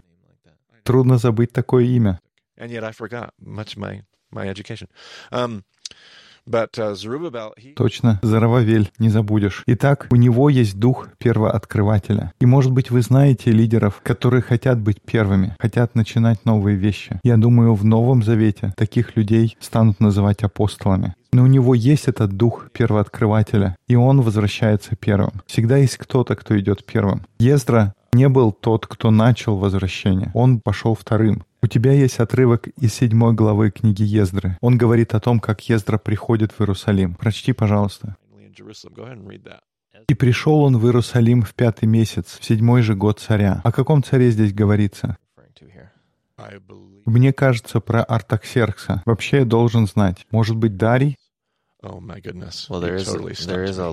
Трудно 0.84 1.18
забыть 1.18 1.52
такое 1.52 1.84
имя. 1.84 2.22
Uh, 5.30 5.62
Точно, 7.76 8.20
Зарававель, 8.24 8.92
не 9.00 9.10
забудешь. 9.10 9.64
Итак, 9.68 10.08
у 10.10 10.16
него 10.16 10.50
есть 10.50 10.80
дух 10.80 11.10
первооткрывателя. 11.18 12.34
И, 12.40 12.46
может 12.46 12.72
быть, 12.72 12.92
вы 12.92 13.02
знаете 13.02 13.52
лидеров, 13.52 14.02
которые 14.04 14.42
хотят 14.42 14.80
быть 14.80 15.02
первыми, 15.02 15.56
хотят 15.60 15.96
начинать 15.96 16.46
новые 16.46 16.76
вещи. 16.78 17.20
Я 17.24 17.38
думаю, 17.38 17.76
в 17.76 17.86
Новом 17.86 18.24
Завете 18.24 18.74
таких 18.76 19.16
людей 19.16 19.58
станут 19.60 20.00
называть 20.00 20.44
апостолами. 20.44 21.16
Но 21.34 21.44
у 21.44 21.48
него 21.48 21.74
есть 21.76 22.08
этот 22.10 22.34
дух 22.34 22.70
первооткрывателя, 22.74 23.78
и 23.88 23.96
он 23.96 24.22
возвращается 24.22 24.98
первым. 24.98 25.42
Всегда 25.48 25.78
есть 25.78 25.98
кто-то, 25.98 26.36
кто 26.36 26.60
идет 26.60 26.86
первым. 26.86 27.26
Ездра 27.40 27.94
не 28.14 28.28
был 28.28 28.52
тот, 28.52 28.88
кто 28.88 29.10
начал 29.12 29.58
возвращение. 29.58 30.32
Он 30.34 30.60
пошел 30.60 30.96
вторым. 30.96 31.44
У 31.62 31.68
тебя 31.68 31.94
есть 31.94 32.20
отрывок 32.20 32.68
из 32.68 32.94
седьмой 32.94 33.34
главы 33.34 33.72
книги 33.72 34.04
Ездры. 34.04 34.58
Он 34.62 34.78
говорит 34.78 35.14
о 35.16 35.20
том, 35.20 35.40
как 35.40 35.62
Ездра 35.70 35.98
приходит 35.98 36.52
в 36.52 36.60
Иерусалим. 36.62 37.16
Прочти, 37.16 37.54
пожалуйста. 37.54 38.18
«И 40.08 40.14
пришел 40.14 40.62
он 40.62 40.78
в 40.78 40.86
Иерусалим 40.86 41.42
в 41.44 41.54
пятый 41.54 41.86
месяц, 41.86 42.38
в 42.40 42.44
седьмой 42.44 42.82
же 42.82 42.96
год 42.96 43.20
царя». 43.20 43.62
О 43.64 43.72
каком 43.72 44.04
царе 44.04 44.32
здесь 44.32 44.54
говорится? 44.54 45.18
Мне 47.06 47.34
кажется, 47.34 47.80
про 47.80 48.04
Артаксеркса. 48.04 49.04
Вообще 49.06 49.40
я 49.40 49.46
должен 49.46 49.88
знать. 49.88 50.26
Может 50.32 50.58
быть, 50.58 50.76
Дарий? 50.76 51.18
Oh 51.84 52.00
my 52.00 52.22
goodness. 52.22 52.68
Well, 52.70 52.82
there 52.82 52.96
is, 52.96 53.06
totally 53.08 53.34
there 53.34 53.64
is 53.64 53.80
a 53.80 53.90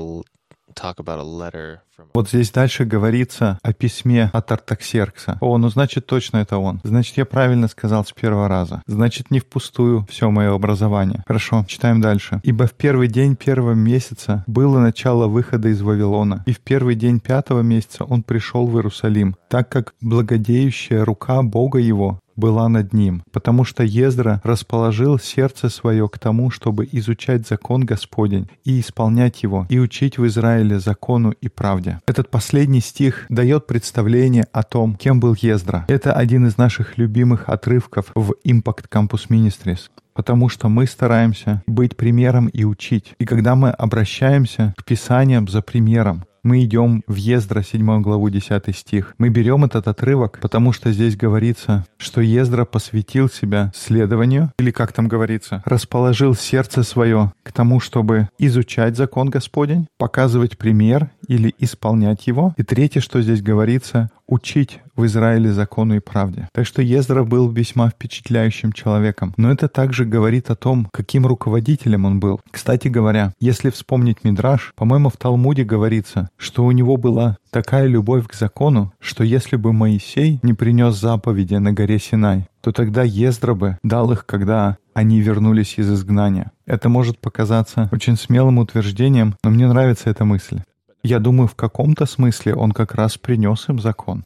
вот 2.14 2.28
здесь 2.28 2.50
дальше 2.50 2.85
говорится 2.85 3.59
о 3.62 3.73
письме 3.73 4.31
от 4.33 4.50
Артаксеркса. 4.52 5.38
О, 5.40 5.59
ну 5.59 5.69
значит 5.69 6.07
точно 6.07 6.38
это 6.38 6.59
он. 6.59 6.81
Значит, 6.85 7.17
я 7.17 7.25
правильно 7.25 7.69
сказал 7.69 8.05
с 8.05 8.12
первого 8.12 8.49
раза. 8.49 8.83
Значит, 8.87 9.31
не 9.31 9.40
впустую 9.40 10.07
все 10.11 10.31
мое 10.31 10.55
образование. 10.55 11.23
Хорошо, 11.26 11.64
читаем 11.69 12.00
дальше. 12.00 12.40
«Ибо 12.43 12.67
в 12.67 12.73
первый 12.73 13.09
день 13.09 13.37
первого 13.37 13.75
месяца 13.75 14.45
было 14.47 14.78
начало 14.78 15.26
выхода 15.26 15.69
из 15.69 15.81
Вавилона, 15.83 16.43
и 16.47 16.52
в 16.52 16.61
первый 16.61 16.95
день 16.95 17.21
пятого 17.21 17.61
месяца 17.61 18.05
он 18.05 18.23
пришел 18.23 18.67
в 18.67 18.76
Иерусалим, 18.76 19.37
так 19.49 19.69
как 19.69 19.95
благодеющая 20.00 21.05
рука 21.05 21.43
Бога 21.43 21.78
его 21.78 22.21
была 22.38 22.69
над 22.69 22.93
ним, 22.93 23.25
потому 23.33 23.64
что 23.64 23.83
Ездра 23.83 24.40
расположил 24.45 25.19
сердце 25.19 25.69
свое 25.69 26.09
к 26.09 26.19
тому, 26.19 26.50
чтобы 26.50 26.88
изучать 26.93 27.47
закон 27.47 27.85
Господень 27.85 28.49
и 28.64 28.81
исполнять 28.81 29.43
его, 29.43 29.67
и 29.69 29.78
учить 29.78 30.19
в 30.19 30.26
Израиле 30.26 30.78
закону 30.78 31.33
и 31.33 31.49
правде. 31.49 31.88
Правде. 31.88 32.02
Этот 32.07 32.30
последний 32.30 32.80
стих 32.80 33.26
дает 33.28 33.66
представление 33.66 34.47
о 34.52 34.62
том, 34.62 34.97
кем 34.97 35.21
был 35.21 35.35
Ездра. 35.40 35.85
Это 35.88 36.12
один 36.12 36.47
из 36.47 36.57
наших 36.59 36.99
любимых 36.99 37.49
отрывков 37.49 38.07
в 38.14 38.35
Impact 38.45 38.87
Campus 38.90 39.28
Ministries 39.28 39.88
потому 40.14 40.49
что 40.49 40.68
мы 40.68 40.88
стараемся 40.88 41.62
быть 41.68 41.97
примером 41.97 42.49
и 42.49 42.64
учить. 42.64 43.14
И 43.21 43.25
когда 43.25 43.54
мы 43.54 43.71
обращаемся 43.71 44.75
к 44.76 44.85
Писаниям 44.85 45.47
за 45.47 45.62
примером, 45.62 46.25
мы 46.49 46.64
идем 46.64 47.02
в 47.07 47.17
Ездра, 47.17 47.62
7 47.62 48.00
главу, 48.00 48.31
10 48.31 48.75
стих. 48.75 49.14
Мы 49.19 49.28
берем 49.28 49.67
этот 49.67 49.87
отрывок, 49.87 50.38
потому 50.40 50.73
что 50.73 50.90
здесь 50.93 51.14
говорится, 51.14 51.85
что 51.99 52.23
Ездра 52.23 52.64
посвятил 52.64 53.28
себя 53.28 53.71
следованию, 53.75 54.50
или 54.59 54.71
как 54.71 54.93
там 54.93 55.09
говорится, 55.09 55.62
расположил 55.67 56.35
сердце 56.35 56.85
свое 56.85 57.33
к 57.43 57.52
тому, 57.52 57.81
чтобы 57.81 58.31
изучать 58.38 58.97
закон 58.97 59.28
Господень, 59.28 59.88
показывать 59.99 60.57
пример 60.57 61.11
или 61.26 61.55
исполнять 61.59 62.26
его. 62.26 62.55
И 62.57 62.62
третье, 62.62 63.00
что 63.00 63.21
здесь 63.21 63.43
говорится, 63.43 64.09
учить 64.26 64.81
в 64.99 65.07
Израиле 65.07 65.52
закону 65.52 65.97
и 65.97 66.00
правде. 66.00 66.49
Так 66.52 66.67
что 66.67 66.83
Ездра 66.83 67.25
был 67.25 67.49
весьма 67.50 67.88
впечатляющим 67.88 68.73
человеком. 68.73 69.33
Но 69.37 69.50
это 69.50 69.69
также 69.69 70.05
говорит 70.05 70.50
о 70.50 70.57
том, 70.57 70.88
каким 70.93 71.26
руководителем 71.26 72.05
он 72.05 72.21
был. 72.21 72.40
Кстати 72.50 72.88
говоря, 72.88 73.33
если 73.40 73.71
вспомнить 73.71 74.25
Мидраш, 74.25 74.73
по-моему, 74.76 75.09
в 75.09 75.17
Талмуде 75.17 75.64
говорится, 75.64 76.28
что 76.37 76.64
у 76.64 76.73
него 76.73 76.97
была 76.97 77.38
такая 77.50 77.87
любовь 77.87 78.26
к 78.26 78.35
закону, 78.35 78.93
что 79.00 79.25
если 79.25 79.57
бы 79.57 79.73
Моисей 79.73 80.40
не 80.43 80.55
принес 80.55 80.97
заповеди 80.97 81.55
на 81.55 81.73
горе 81.73 81.99
Синай, 81.99 82.49
то 82.61 82.73
тогда 82.73 83.02
Ездра 83.02 83.55
бы 83.55 83.78
дал 83.83 84.12
их, 84.12 84.26
когда 84.26 84.76
они 84.95 85.21
вернулись 85.21 85.78
из 85.78 85.90
изгнания. 85.93 86.50
Это 86.67 86.88
может 86.88 87.21
показаться 87.21 87.88
очень 87.93 88.17
смелым 88.17 88.59
утверждением, 88.59 89.37
но 89.45 89.50
мне 89.50 89.69
нравится 89.69 90.11
эта 90.11 90.25
мысль. 90.25 90.61
Я 91.02 91.19
думаю, 91.19 91.49
в 91.49 91.55
каком-то 91.55 92.07
смысле 92.07 92.55
он 92.55 92.73
как 92.73 92.95
раз 92.95 93.19
принес 93.19 93.69
им 93.69 93.78
закон. 93.78 94.25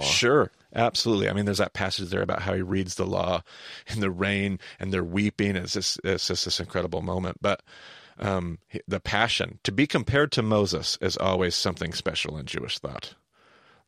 Sure. 0.00 0.50
Absolutely. 0.72 1.28
I 1.28 1.32
mean, 1.32 1.44
there's 1.44 1.58
that 1.58 1.72
passage 1.72 2.10
there 2.10 2.22
about 2.22 2.42
how 2.42 2.54
he 2.54 2.62
reads 2.62 2.96
the 2.96 3.06
law 3.06 3.42
in 3.86 4.00
the 4.00 4.10
rain 4.10 4.58
and 4.80 4.92
they're 4.92 5.04
weeping. 5.04 5.56
It's 5.56 5.74
just, 5.74 6.00
it's 6.02 6.26
just 6.26 6.44
this 6.44 6.58
incredible 6.58 7.00
moment. 7.00 7.38
But 7.40 7.62
um, 8.18 8.58
the 8.88 8.98
passion, 8.98 9.60
to 9.62 9.72
be 9.72 9.86
compared 9.86 10.32
to 10.32 10.42
Moses, 10.42 10.98
is 11.00 11.16
always 11.16 11.54
something 11.54 11.92
special 11.92 12.36
in 12.38 12.46
Jewish 12.46 12.78
thought. 12.78 13.14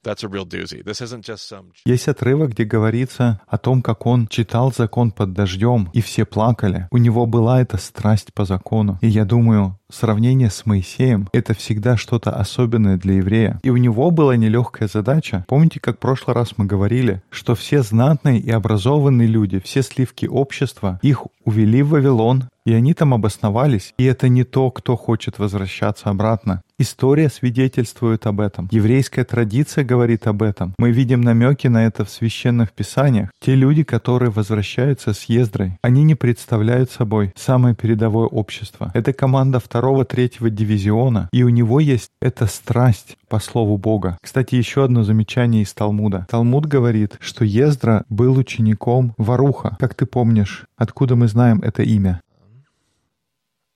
That's 0.03 0.23
a 0.23 0.29
real 0.29 0.47
doozy. 0.47 0.85
This 0.85 1.01
isn't 1.01 1.25
just 1.25 1.49
some... 1.49 1.73
Есть 1.85 2.07
отрывок, 2.07 2.51
где 2.51 2.63
говорится 2.63 3.41
о 3.49 3.59
том, 3.59 3.83
как 3.83 4.07
он 4.07 4.29
читал 4.29 4.73
закон 4.73 5.11
под 5.11 5.33
дождем, 5.33 5.91
и 5.93 6.01
все 6.01 6.25
плакали. 6.25 6.87
У 6.93 6.99
него 6.99 7.27
была 7.27 7.61
эта 7.61 7.77
страсть 7.77 8.33
по 8.33 8.45
закону. 8.45 8.99
И 9.01 9.09
я 9.09 9.25
думаю, 9.25 9.77
сравнение 9.91 10.51
с 10.51 10.67
Моисеем— 10.67 11.29
это 11.33 11.55
всегда 11.55 11.97
что-то 11.97 12.31
особенное 12.33 12.97
для 12.97 13.15
еврея. 13.15 13.61
И 13.63 13.71
у 13.71 13.77
него 13.77 14.11
была 14.11 14.37
нелегкая 14.37 14.89
задача. 14.89 15.45
Помните, 15.49 15.81
как 15.81 15.97
в 15.97 16.01
прошлый 16.01 16.35
раз 16.35 16.55
мы 16.57 16.65
говорили, 16.65 17.23
что 17.31 17.55
все 17.55 17.83
знатные 17.83 18.39
и 18.39 18.51
образованные 18.51 19.29
люди, 19.29 19.61
все 19.61 19.83
сливки 19.83 20.27
общества, 20.27 20.99
их 21.03 21.23
увели 21.45 21.83
в 21.83 21.91
Вавилон, 21.91 22.45
и 22.67 22.73
они 22.73 22.95
там 22.95 23.15
обосновались, 23.15 23.95
и 23.97 24.05
это 24.05 24.29
не 24.29 24.43
то, 24.43 24.71
кто 24.73 24.97
хочет 24.97 25.39
возвращаться 25.39 26.11
обратно. 26.11 26.63
История 26.79 27.31
свидетельствует 27.31 28.27
об 28.27 28.41
этом. 28.41 28.69
Еврейская 28.71 29.25
традиция 29.25 29.85
говорит 29.85 30.27
об 30.27 30.43
этом. 30.43 30.75
Мы 30.77 30.91
видим 30.91 31.23
намеки 31.23 31.69
на 31.69 31.87
это 31.87 32.05
в 32.05 32.11
священных 32.11 32.73
писаниях. 32.73 33.31
Те 33.41 33.55
люди, 33.55 33.85
которые 33.85 34.31
возвращаются 34.31 35.15
с 35.15 35.25
Ездрой, 35.25 35.79
они 35.81 36.03
не 36.03 36.17
представляют 36.17 36.91
собой 36.91 37.33
самое 37.37 37.75
передовое 37.75 38.27
общество. 38.27 38.91
Это 38.93 39.13
команда 39.13 39.61
второго-третьего 39.77 40.49
дивизиона, 40.49 41.29
и 41.33 41.43
у 41.43 41.51
него 41.51 41.81
есть 41.81 42.11
эта 42.23 42.47
страсть 42.47 43.19
по 43.29 43.39
слову 43.39 43.77
Бога. 43.77 44.17
Кстати, 44.23 44.55
еще 44.55 44.85
одно 44.85 45.03
замечание 45.03 45.65
из 45.65 45.75
Талмуда. 45.75 46.27
Талмуд 46.31 46.65
говорит, 46.65 47.19
что 47.21 47.45
Ездра 47.45 48.07
был 48.09 48.39
учеником 48.39 49.13
Варуха. 49.19 49.77
Как 49.79 49.95
ты 49.95 50.07
помнишь, 50.07 50.65
откуда 50.79 51.15
мы 51.15 51.29
знаем 51.29 51.61
это 51.61 51.83
имя? 51.83 52.23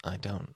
I 0.03 0.17
don't. 0.17 0.49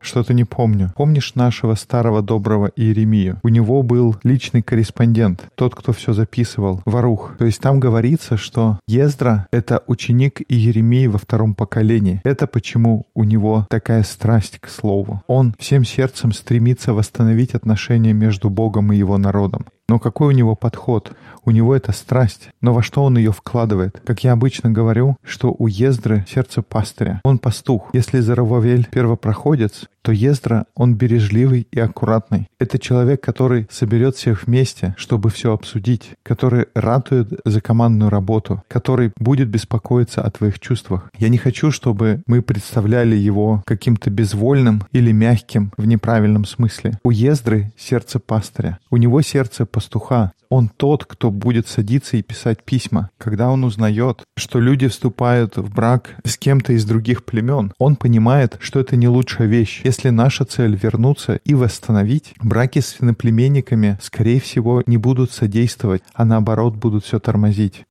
Что-то 0.00 0.34
не 0.34 0.44
помню. 0.44 0.92
Помнишь 0.96 1.34
нашего 1.34 1.74
старого 1.74 2.22
доброго 2.22 2.70
Иеремию? 2.76 3.38
У 3.42 3.48
него 3.48 3.82
был 3.82 4.16
личный 4.22 4.62
корреспондент, 4.62 5.48
тот, 5.54 5.74
кто 5.74 5.92
все 5.92 6.12
записывал, 6.12 6.82
Варух. 6.86 7.36
То 7.38 7.44
есть 7.44 7.60
там 7.60 7.80
говорится, 7.80 8.36
что 8.36 8.78
Ездра— 8.86 9.46
это 9.52 9.82
ученик 9.86 10.40
Иеремии 10.48 11.06
во 11.06 11.18
втором 11.18 11.54
поколении. 11.54 12.20
Это 12.24 12.46
почему 12.46 13.06
у 13.14 13.24
него 13.24 13.66
такая 13.68 14.02
страсть 14.02 14.58
к 14.58 14.68
слову. 14.68 15.22
Он 15.26 15.54
всем 15.58 15.84
сердцем 15.84 16.32
стремится 16.32 16.94
восстановить 16.94 17.54
отношения 17.54 18.12
между 18.12 18.50
Богом 18.50 18.92
и 18.92 18.96
его 18.96 19.18
народом. 19.18 19.66
Но 19.90 19.98
какой 19.98 20.28
у 20.28 20.30
него 20.30 20.54
подход? 20.54 21.12
У 21.44 21.50
него 21.50 21.74
это 21.74 21.90
страсть. 21.90 22.50
Но 22.60 22.72
во 22.72 22.80
что 22.80 23.02
он 23.02 23.18
ее 23.18 23.32
вкладывает? 23.32 24.00
Как 24.06 24.22
я 24.22 24.30
обычно 24.30 24.70
говорю, 24.70 25.16
что 25.24 25.52
у 25.58 25.66
Ездры 25.66 26.24
сердце 26.28 26.62
пастыря. 26.62 27.20
Он 27.24 27.38
пастух. 27.38 27.90
Если 27.92 28.20
Зарававель 28.20 28.86
первопроходец, 29.10 29.88
то 30.02 30.12
Ездра, 30.12 30.66
он 30.74 30.94
бережливый 30.94 31.66
и 31.70 31.80
аккуратный. 31.80 32.48
Это 32.58 32.78
человек, 32.78 33.20
который 33.20 33.66
соберет 33.70 34.16
всех 34.16 34.46
вместе, 34.46 34.94
чтобы 34.96 35.30
все 35.30 35.52
обсудить, 35.52 36.10
который 36.22 36.66
ратует 36.74 37.40
за 37.44 37.60
командную 37.60 38.10
работу, 38.10 38.62
который 38.68 39.12
будет 39.16 39.48
беспокоиться 39.48 40.22
о 40.22 40.30
твоих 40.30 40.58
чувствах. 40.58 41.10
Я 41.18 41.28
не 41.28 41.38
хочу, 41.38 41.70
чтобы 41.70 42.22
мы 42.26 42.42
представляли 42.42 43.16
его 43.16 43.62
каким-то 43.66 44.10
безвольным 44.10 44.82
или 44.92 45.12
мягким 45.12 45.72
в 45.76 45.86
неправильном 45.86 46.44
смысле. 46.44 46.98
У 47.04 47.10
Ездры 47.10 47.72
сердце 47.76 48.18
пастыря. 48.18 48.78
У 48.90 48.96
него 48.96 49.22
сердце 49.22 49.66
пастуха. 49.66 50.32
Он 50.50 50.68
тот, 50.68 51.04
кто 51.04 51.30
будет 51.30 51.68
садиться 51.68 52.16
и 52.16 52.22
писать 52.22 52.64
письма. 52.64 53.10
Когда 53.18 53.50
он 53.50 53.62
узнает, 53.62 54.24
что 54.36 54.58
люди 54.58 54.88
вступают 54.88 55.56
в 55.56 55.72
брак 55.72 56.16
с 56.24 56.36
кем-то 56.36 56.72
из 56.72 56.84
других 56.84 57.24
племен, 57.24 57.72
он 57.78 57.94
понимает, 57.94 58.56
что 58.58 58.80
это 58.80 58.96
не 58.96 59.06
лучшая 59.06 59.46
вещь. 59.46 59.80
Если 59.90 60.10
наша 60.10 60.44
цель 60.44 60.76
вернуться 60.76 61.40
и 61.44 61.52
восстановить, 61.52 62.34
браки 62.40 62.78
с 62.78 62.98
иноплеменниками, 63.00 63.98
скорее 64.00 64.40
всего, 64.40 64.84
не 64.86 64.98
будут 64.98 65.32
содействовать, 65.32 66.04
а 66.14 66.24
наоборот 66.24 66.76
будут 66.76 67.04
все 67.04 67.18
тормозить. 67.18 67.84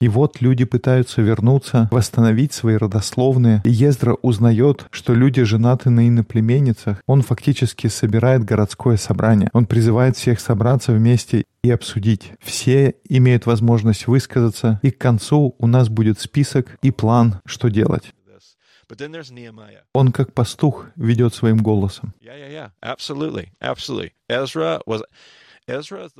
И 0.00 0.08
вот 0.08 0.40
люди 0.40 0.64
пытаются 0.64 1.20
вернуться, 1.20 1.88
восстановить 1.92 2.54
свои 2.54 2.76
родословные. 2.76 3.60
И 3.66 3.70
Ездра 3.70 4.14
узнает, 4.22 4.86
что 4.90 5.12
люди 5.12 5.42
женаты 5.42 5.90
на 5.90 6.08
иноплеменницах. 6.08 7.02
Он 7.06 7.20
фактически 7.20 7.88
собирает 7.88 8.44
городское 8.44 8.96
собрание. 8.96 9.50
Он 9.52 9.66
призывает 9.66 10.16
всех 10.16 10.40
собраться 10.40 10.92
вместе 10.92 11.44
и 11.62 11.70
обсудить. 11.70 12.32
Все 12.40 12.94
имеют 13.06 13.44
возможность 13.44 14.06
высказаться, 14.06 14.80
и 14.82 14.90
к 14.90 14.96
концу 14.96 15.54
у 15.58 15.66
нас 15.66 15.90
будет 15.90 16.18
список 16.18 16.78
и 16.82 16.90
план, 16.90 17.40
что 17.44 17.68
делать. 17.68 18.14
Он 19.94 20.12
как 20.12 20.32
пастух 20.34 20.86
ведет 20.96 21.34
своим 21.34 21.58
голосом. 21.58 22.14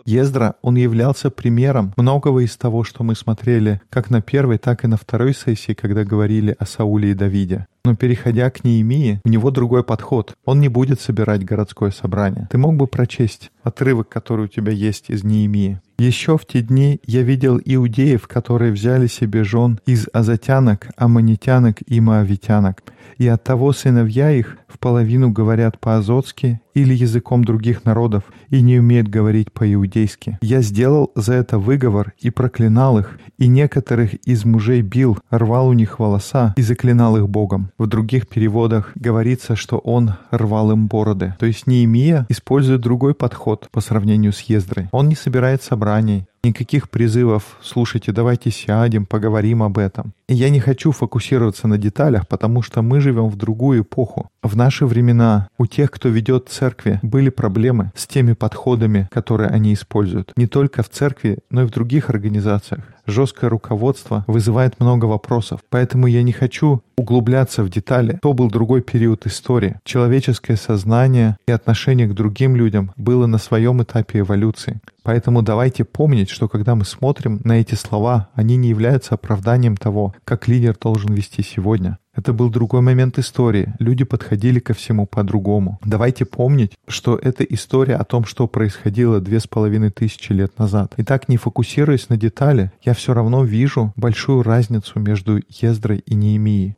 Ездра, 0.07 0.55
он 0.63 0.77
являлся 0.77 1.31
примером 1.31 1.93
многого 1.97 2.41
из 2.41 2.57
того, 2.57 2.85
что 2.85 3.05
мы 3.05 3.15
смотрели 3.15 3.81
как 3.91 4.11
на 4.11 4.21
первой, 4.23 4.59
так 4.59 4.85
и 4.85 4.87
на 4.87 4.97
второй 4.97 5.35
сессии, 5.35 5.73
когда 5.73 6.05
говорили 6.05 6.55
о 6.59 6.67
Сауле 6.67 7.11
и 7.11 7.15
Давиде. 7.15 7.67
Но 7.85 7.97
переходя 7.97 8.51
к 8.51 8.63
Неемии, 8.63 9.21
у 9.25 9.29
него 9.29 9.51
другой 9.51 9.83
подход. 9.83 10.35
Он 10.45 10.61
не 10.61 10.69
будет 10.69 11.01
собирать 11.01 11.45
городское 11.45 11.91
собрание. 11.91 12.47
Ты 12.51 12.59
мог 12.59 12.77
бы 12.77 12.87
прочесть 12.87 13.51
отрывок, 13.63 14.09
который 14.09 14.47
у 14.47 14.49
тебя 14.49 14.73
есть 14.73 15.09
из 15.09 15.25
Неемии. 15.25 15.81
Еще 15.99 16.39
в 16.39 16.47
те 16.47 16.63
дни 16.63 17.01
я 17.07 17.23
видел 17.23 17.61
иудеев, 17.63 18.27
которые 18.27 18.73
взяли 18.73 19.07
себе 19.07 19.45
жен 19.45 19.79
из 19.87 20.07
азатянок, 20.13 20.89
аммонитянок 20.97 21.79
и 21.87 22.01
моавитянок, 22.01 22.83
и 23.21 23.29
от 23.29 23.45
того 23.45 23.75
сыновья 23.75 24.31
их 24.31 24.57
в 24.67 24.79
половину 24.79 25.31
говорят 25.31 25.79
по-азотски 25.79 26.63
или 26.73 26.95
языком 26.95 27.45
других 27.45 27.85
народов 27.85 28.25
и 28.49 28.63
не 28.63 28.79
умеют 28.79 29.09
говорить 29.09 29.53
по-иудейски. 29.53 30.39
Я 30.41 30.63
сделал 30.63 31.13
за 31.15 31.35
это 31.35 31.59
выговор 31.59 32.15
и 32.19 32.31
проклинал 32.31 32.99
их, 32.99 33.19
и 33.37 33.47
некоторых 33.47 34.15
из 34.27 34.47
мужей 34.47 34.81
бил, 34.81 35.19
рвал 35.31 35.69
у 35.69 35.75
них 35.75 35.99
волоса 35.99 36.55
и 36.57 36.63
заклинал 36.63 37.19
их 37.19 37.29
Богом. 37.29 37.73
В 37.77 37.87
других 37.87 38.27
переводах 38.27 38.93
говорится, 38.95 39.55
что 39.55 39.77
он 39.77 40.15
рвал 40.31 40.73
им 40.73 40.87
бороды. 40.87 41.35
То 41.39 41.45
есть 41.45 41.67
Неемия 41.67 42.25
использует 42.31 42.81
другой 42.81 43.15
подход 43.15 43.69
по 43.71 43.83
сравнению 43.83 44.33
с 44.33 44.41
Ездрой. 44.41 44.89
Он 44.93 45.11
не 45.11 45.15
собирает 45.15 45.63
собраний, 45.63 46.27
Никаких 46.43 46.89
призывов 46.89 47.59
«слушайте, 47.63 48.13
давайте 48.13 48.51
сядем, 48.51 49.05
поговорим 49.05 49.63
об 49.63 49.77
этом». 49.77 50.15
Я 50.27 50.49
не 50.49 50.59
хочу 50.59 50.91
фокусироваться 50.91 51.69
на 51.69 51.77
деталях, 51.77 52.27
потому 52.27 52.63
что 52.63 52.81
мы 52.81 53.01
живем 53.01 53.29
в 53.29 53.37
другую 53.37 53.83
эпоху. 53.83 54.31
В 54.43 54.57
наши 54.57 54.87
времена 54.87 55.49
у 55.59 55.67
тех, 55.67 55.91
кто 55.91 56.09
ведет 56.09 56.49
церкви, 56.49 56.99
были 57.03 57.29
проблемы 57.29 57.93
с 57.95 58.07
теми 58.07 58.33
подходами, 58.33 59.07
которые 59.13 59.51
они 59.51 59.75
используют. 59.75 60.33
Не 60.37 60.47
только 60.47 60.83
в 60.83 60.89
церкви, 60.89 61.41
но 61.51 61.63
и 61.63 61.67
в 61.67 61.71
других 61.71 62.09
организациях. 62.09 62.85
Жесткое 63.07 63.51
руководство 63.51 64.25
вызывает 64.27 64.81
много 64.81 65.07
вопросов. 65.07 65.61
Поэтому 65.69 66.07
я 66.07 66.23
не 66.23 66.33
хочу 66.33 66.83
углубляться 66.97 67.63
в 67.63 67.71
детали. 67.71 68.19
То 68.23 68.33
был 68.33 68.51
другой 68.51 68.83
период 68.83 69.27
истории. 69.27 69.81
Человеческое 69.85 70.57
сознание 70.57 71.37
и 71.49 71.53
отношение 71.53 72.07
к 72.07 72.15
другим 72.15 72.57
людям 72.57 72.93
было 72.97 73.27
на 73.27 73.39
своем 73.39 73.83
этапе 73.83 74.21
эволюции. 74.21 74.81
Поэтому 75.03 75.43
давайте 75.43 75.85
помнить, 75.85 76.29
что 76.29 76.47
когда 76.49 76.75
мы 76.75 76.85
смотрим 76.85 77.41
на 77.45 77.61
эти 77.61 77.75
слова, 77.75 78.29
они 78.35 78.57
не 78.57 78.69
являются 78.69 79.15
оправданием 79.15 79.77
того, 79.77 80.15
как 80.25 80.47
лидер 80.47 80.77
должен 80.81 81.13
вести 81.15 81.43
сегодня. 81.43 81.99
Это 82.21 82.35
был 82.35 82.51
другой 82.51 82.83
момент 82.83 83.19
истории. 83.19 83.73
Люди 83.79 84.05
подходили 84.05 84.59
ко 84.59 84.75
всему 84.75 85.07
по-другому. 85.07 85.79
Давайте 85.83 86.27
помнить, 86.27 86.77
что 86.87 87.17
это 87.17 87.45
история 87.45 87.97
о 87.97 88.05
том, 88.05 88.27
что 88.27 88.47
происходило 88.47 89.23
две 89.23 89.41
с 89.41 89.47
половиной 89.47 89.91
тысячи 89.91 90.35
лет 90.35 90.59
назад. 90.59 90.93
И 90.99 91.03
так, 91.03 91.31
не 91.31 91.39
фокусируясь 91.39 92.11
на 92.11 92.19
детали, 92.19 92.73
я 92.83 92.93
все 92.93 93.15
равно 93.15 93.43
вижу 93.43 93.95
большую 93.97 94.43
разницу 94.43 95.01
между 95.01 95.41
Ездрой 95.49 96.01
и 96.01 96.15
Неемией. 96.15 96.77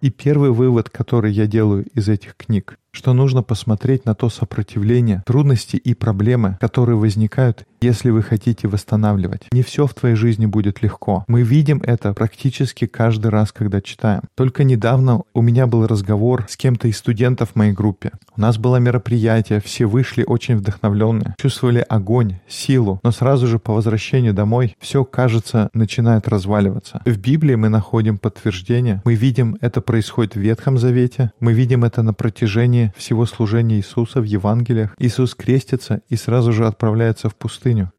И 0.00 0.10
первый 0.10 0.50
вывод, 0.50 0.88
который 0.88 1.32
я 1.32 1.48
делаю 1.48 1.84
из 1.94 2.08
этих 2.08 2.36
книг, 2.36 2.78
что 2.92 3.12
нужно 3.12 3.42
посмотреть 3.42 4.04
на 4.04 4.14
то 4.14 4.28
сопротивление, 4.28 5.22
трудности 5.26 5.76
и 5.76 5.94
проблемы, 5.94 6.56
которые 6.60 6.96
возникают, 6.96 7.64
если 7.80 8.10
вы 8.10 8.22
хотите 8.22 8.66
восстанавливать. 8.66 9.42
Не 9.52 9.62
все 9.62 9.86
в 9.86 9.94
твоей 9.94 10.16
жизни 10.16 10.46
будет 10.46 10.82
легко. 10.82 11.24
Мы 11.28 11.42
видим 11.42 11.80
это 11.84 12.12
практически 12.12 12.86
каждый 12.86 13.28
раз, 13.28 13.52
когда 13.52 13.80
читаем. 13.80 14.22
Только 14.34 14.64
недавно 14.64 15.22
у 15.32 15.42
меня 15.42 15.66
был 15.66 15.86
разговор 15.86 16.46
с 16.48 16.56
кем-то 16.56 16.88
из 16.88 16.98
студентов 16.98 17.50
в 17.50 17.56
моей 17.56 17.72
группе. 17.72 18.10
У 18.36 18.40
нас 18.40 18.58
было 18.58 18.76
мероприятие, 18.76 19.60
все 19.60 19.86
вышли 19.86 20.24
очень 20.26 20.56
вдохновленные, 20.56 21.34
чувствовали 21.38 21.84
огонь, 21.88 22.38
силу, 22.48 22.98
но 23.02 23.12
сразу 23.12 23.46
же 23.46 23.58
по 23.58 23.72
возвращению 23.72 24.34
домой 24.34 24.74
все, 24.80 25.04
кажется, 25.04 25.70
начинает 25.72 26.26
разваливаться. 26.26 27.00
В 27.04 27.16
Библии 27.16 27.54
мы 27.54 27.68
находим 27.68 28.18
подтверждение, 28.18 29.02
мы 29.04 29.14
видим 29.14 29.56
это 29.60 29.80
происходит 29.80 30.34
в 30.34 30.40
Ветхом 30.40 30.78
Завете, 30.78 31.32
мы 31.38 31.52
видим 31.52 31.84
это 31.84 32.02
на 32.02 32.12
протяжении 32.12 32.77
всего 32.96 33.26
служения 33.26 33.76
Иисуса 33.76 34.20
в 34.20 34.24
Евангелиях, 34.24 34.94
Иисус 34.98 35.34
крестится 35.34 36.02
и 36.08 36.16
сразу 36.16 36.52
же 36.52 36.66
отправляется 36.66 37.28
в 37.28 37.36
пустыню. 37.36 37.92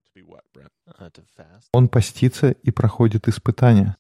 Он 1.71 1.88
постится 1.88 2.51
и 2.51 2.71
проходит 2.71 3.27
испытания. 3.27 3.95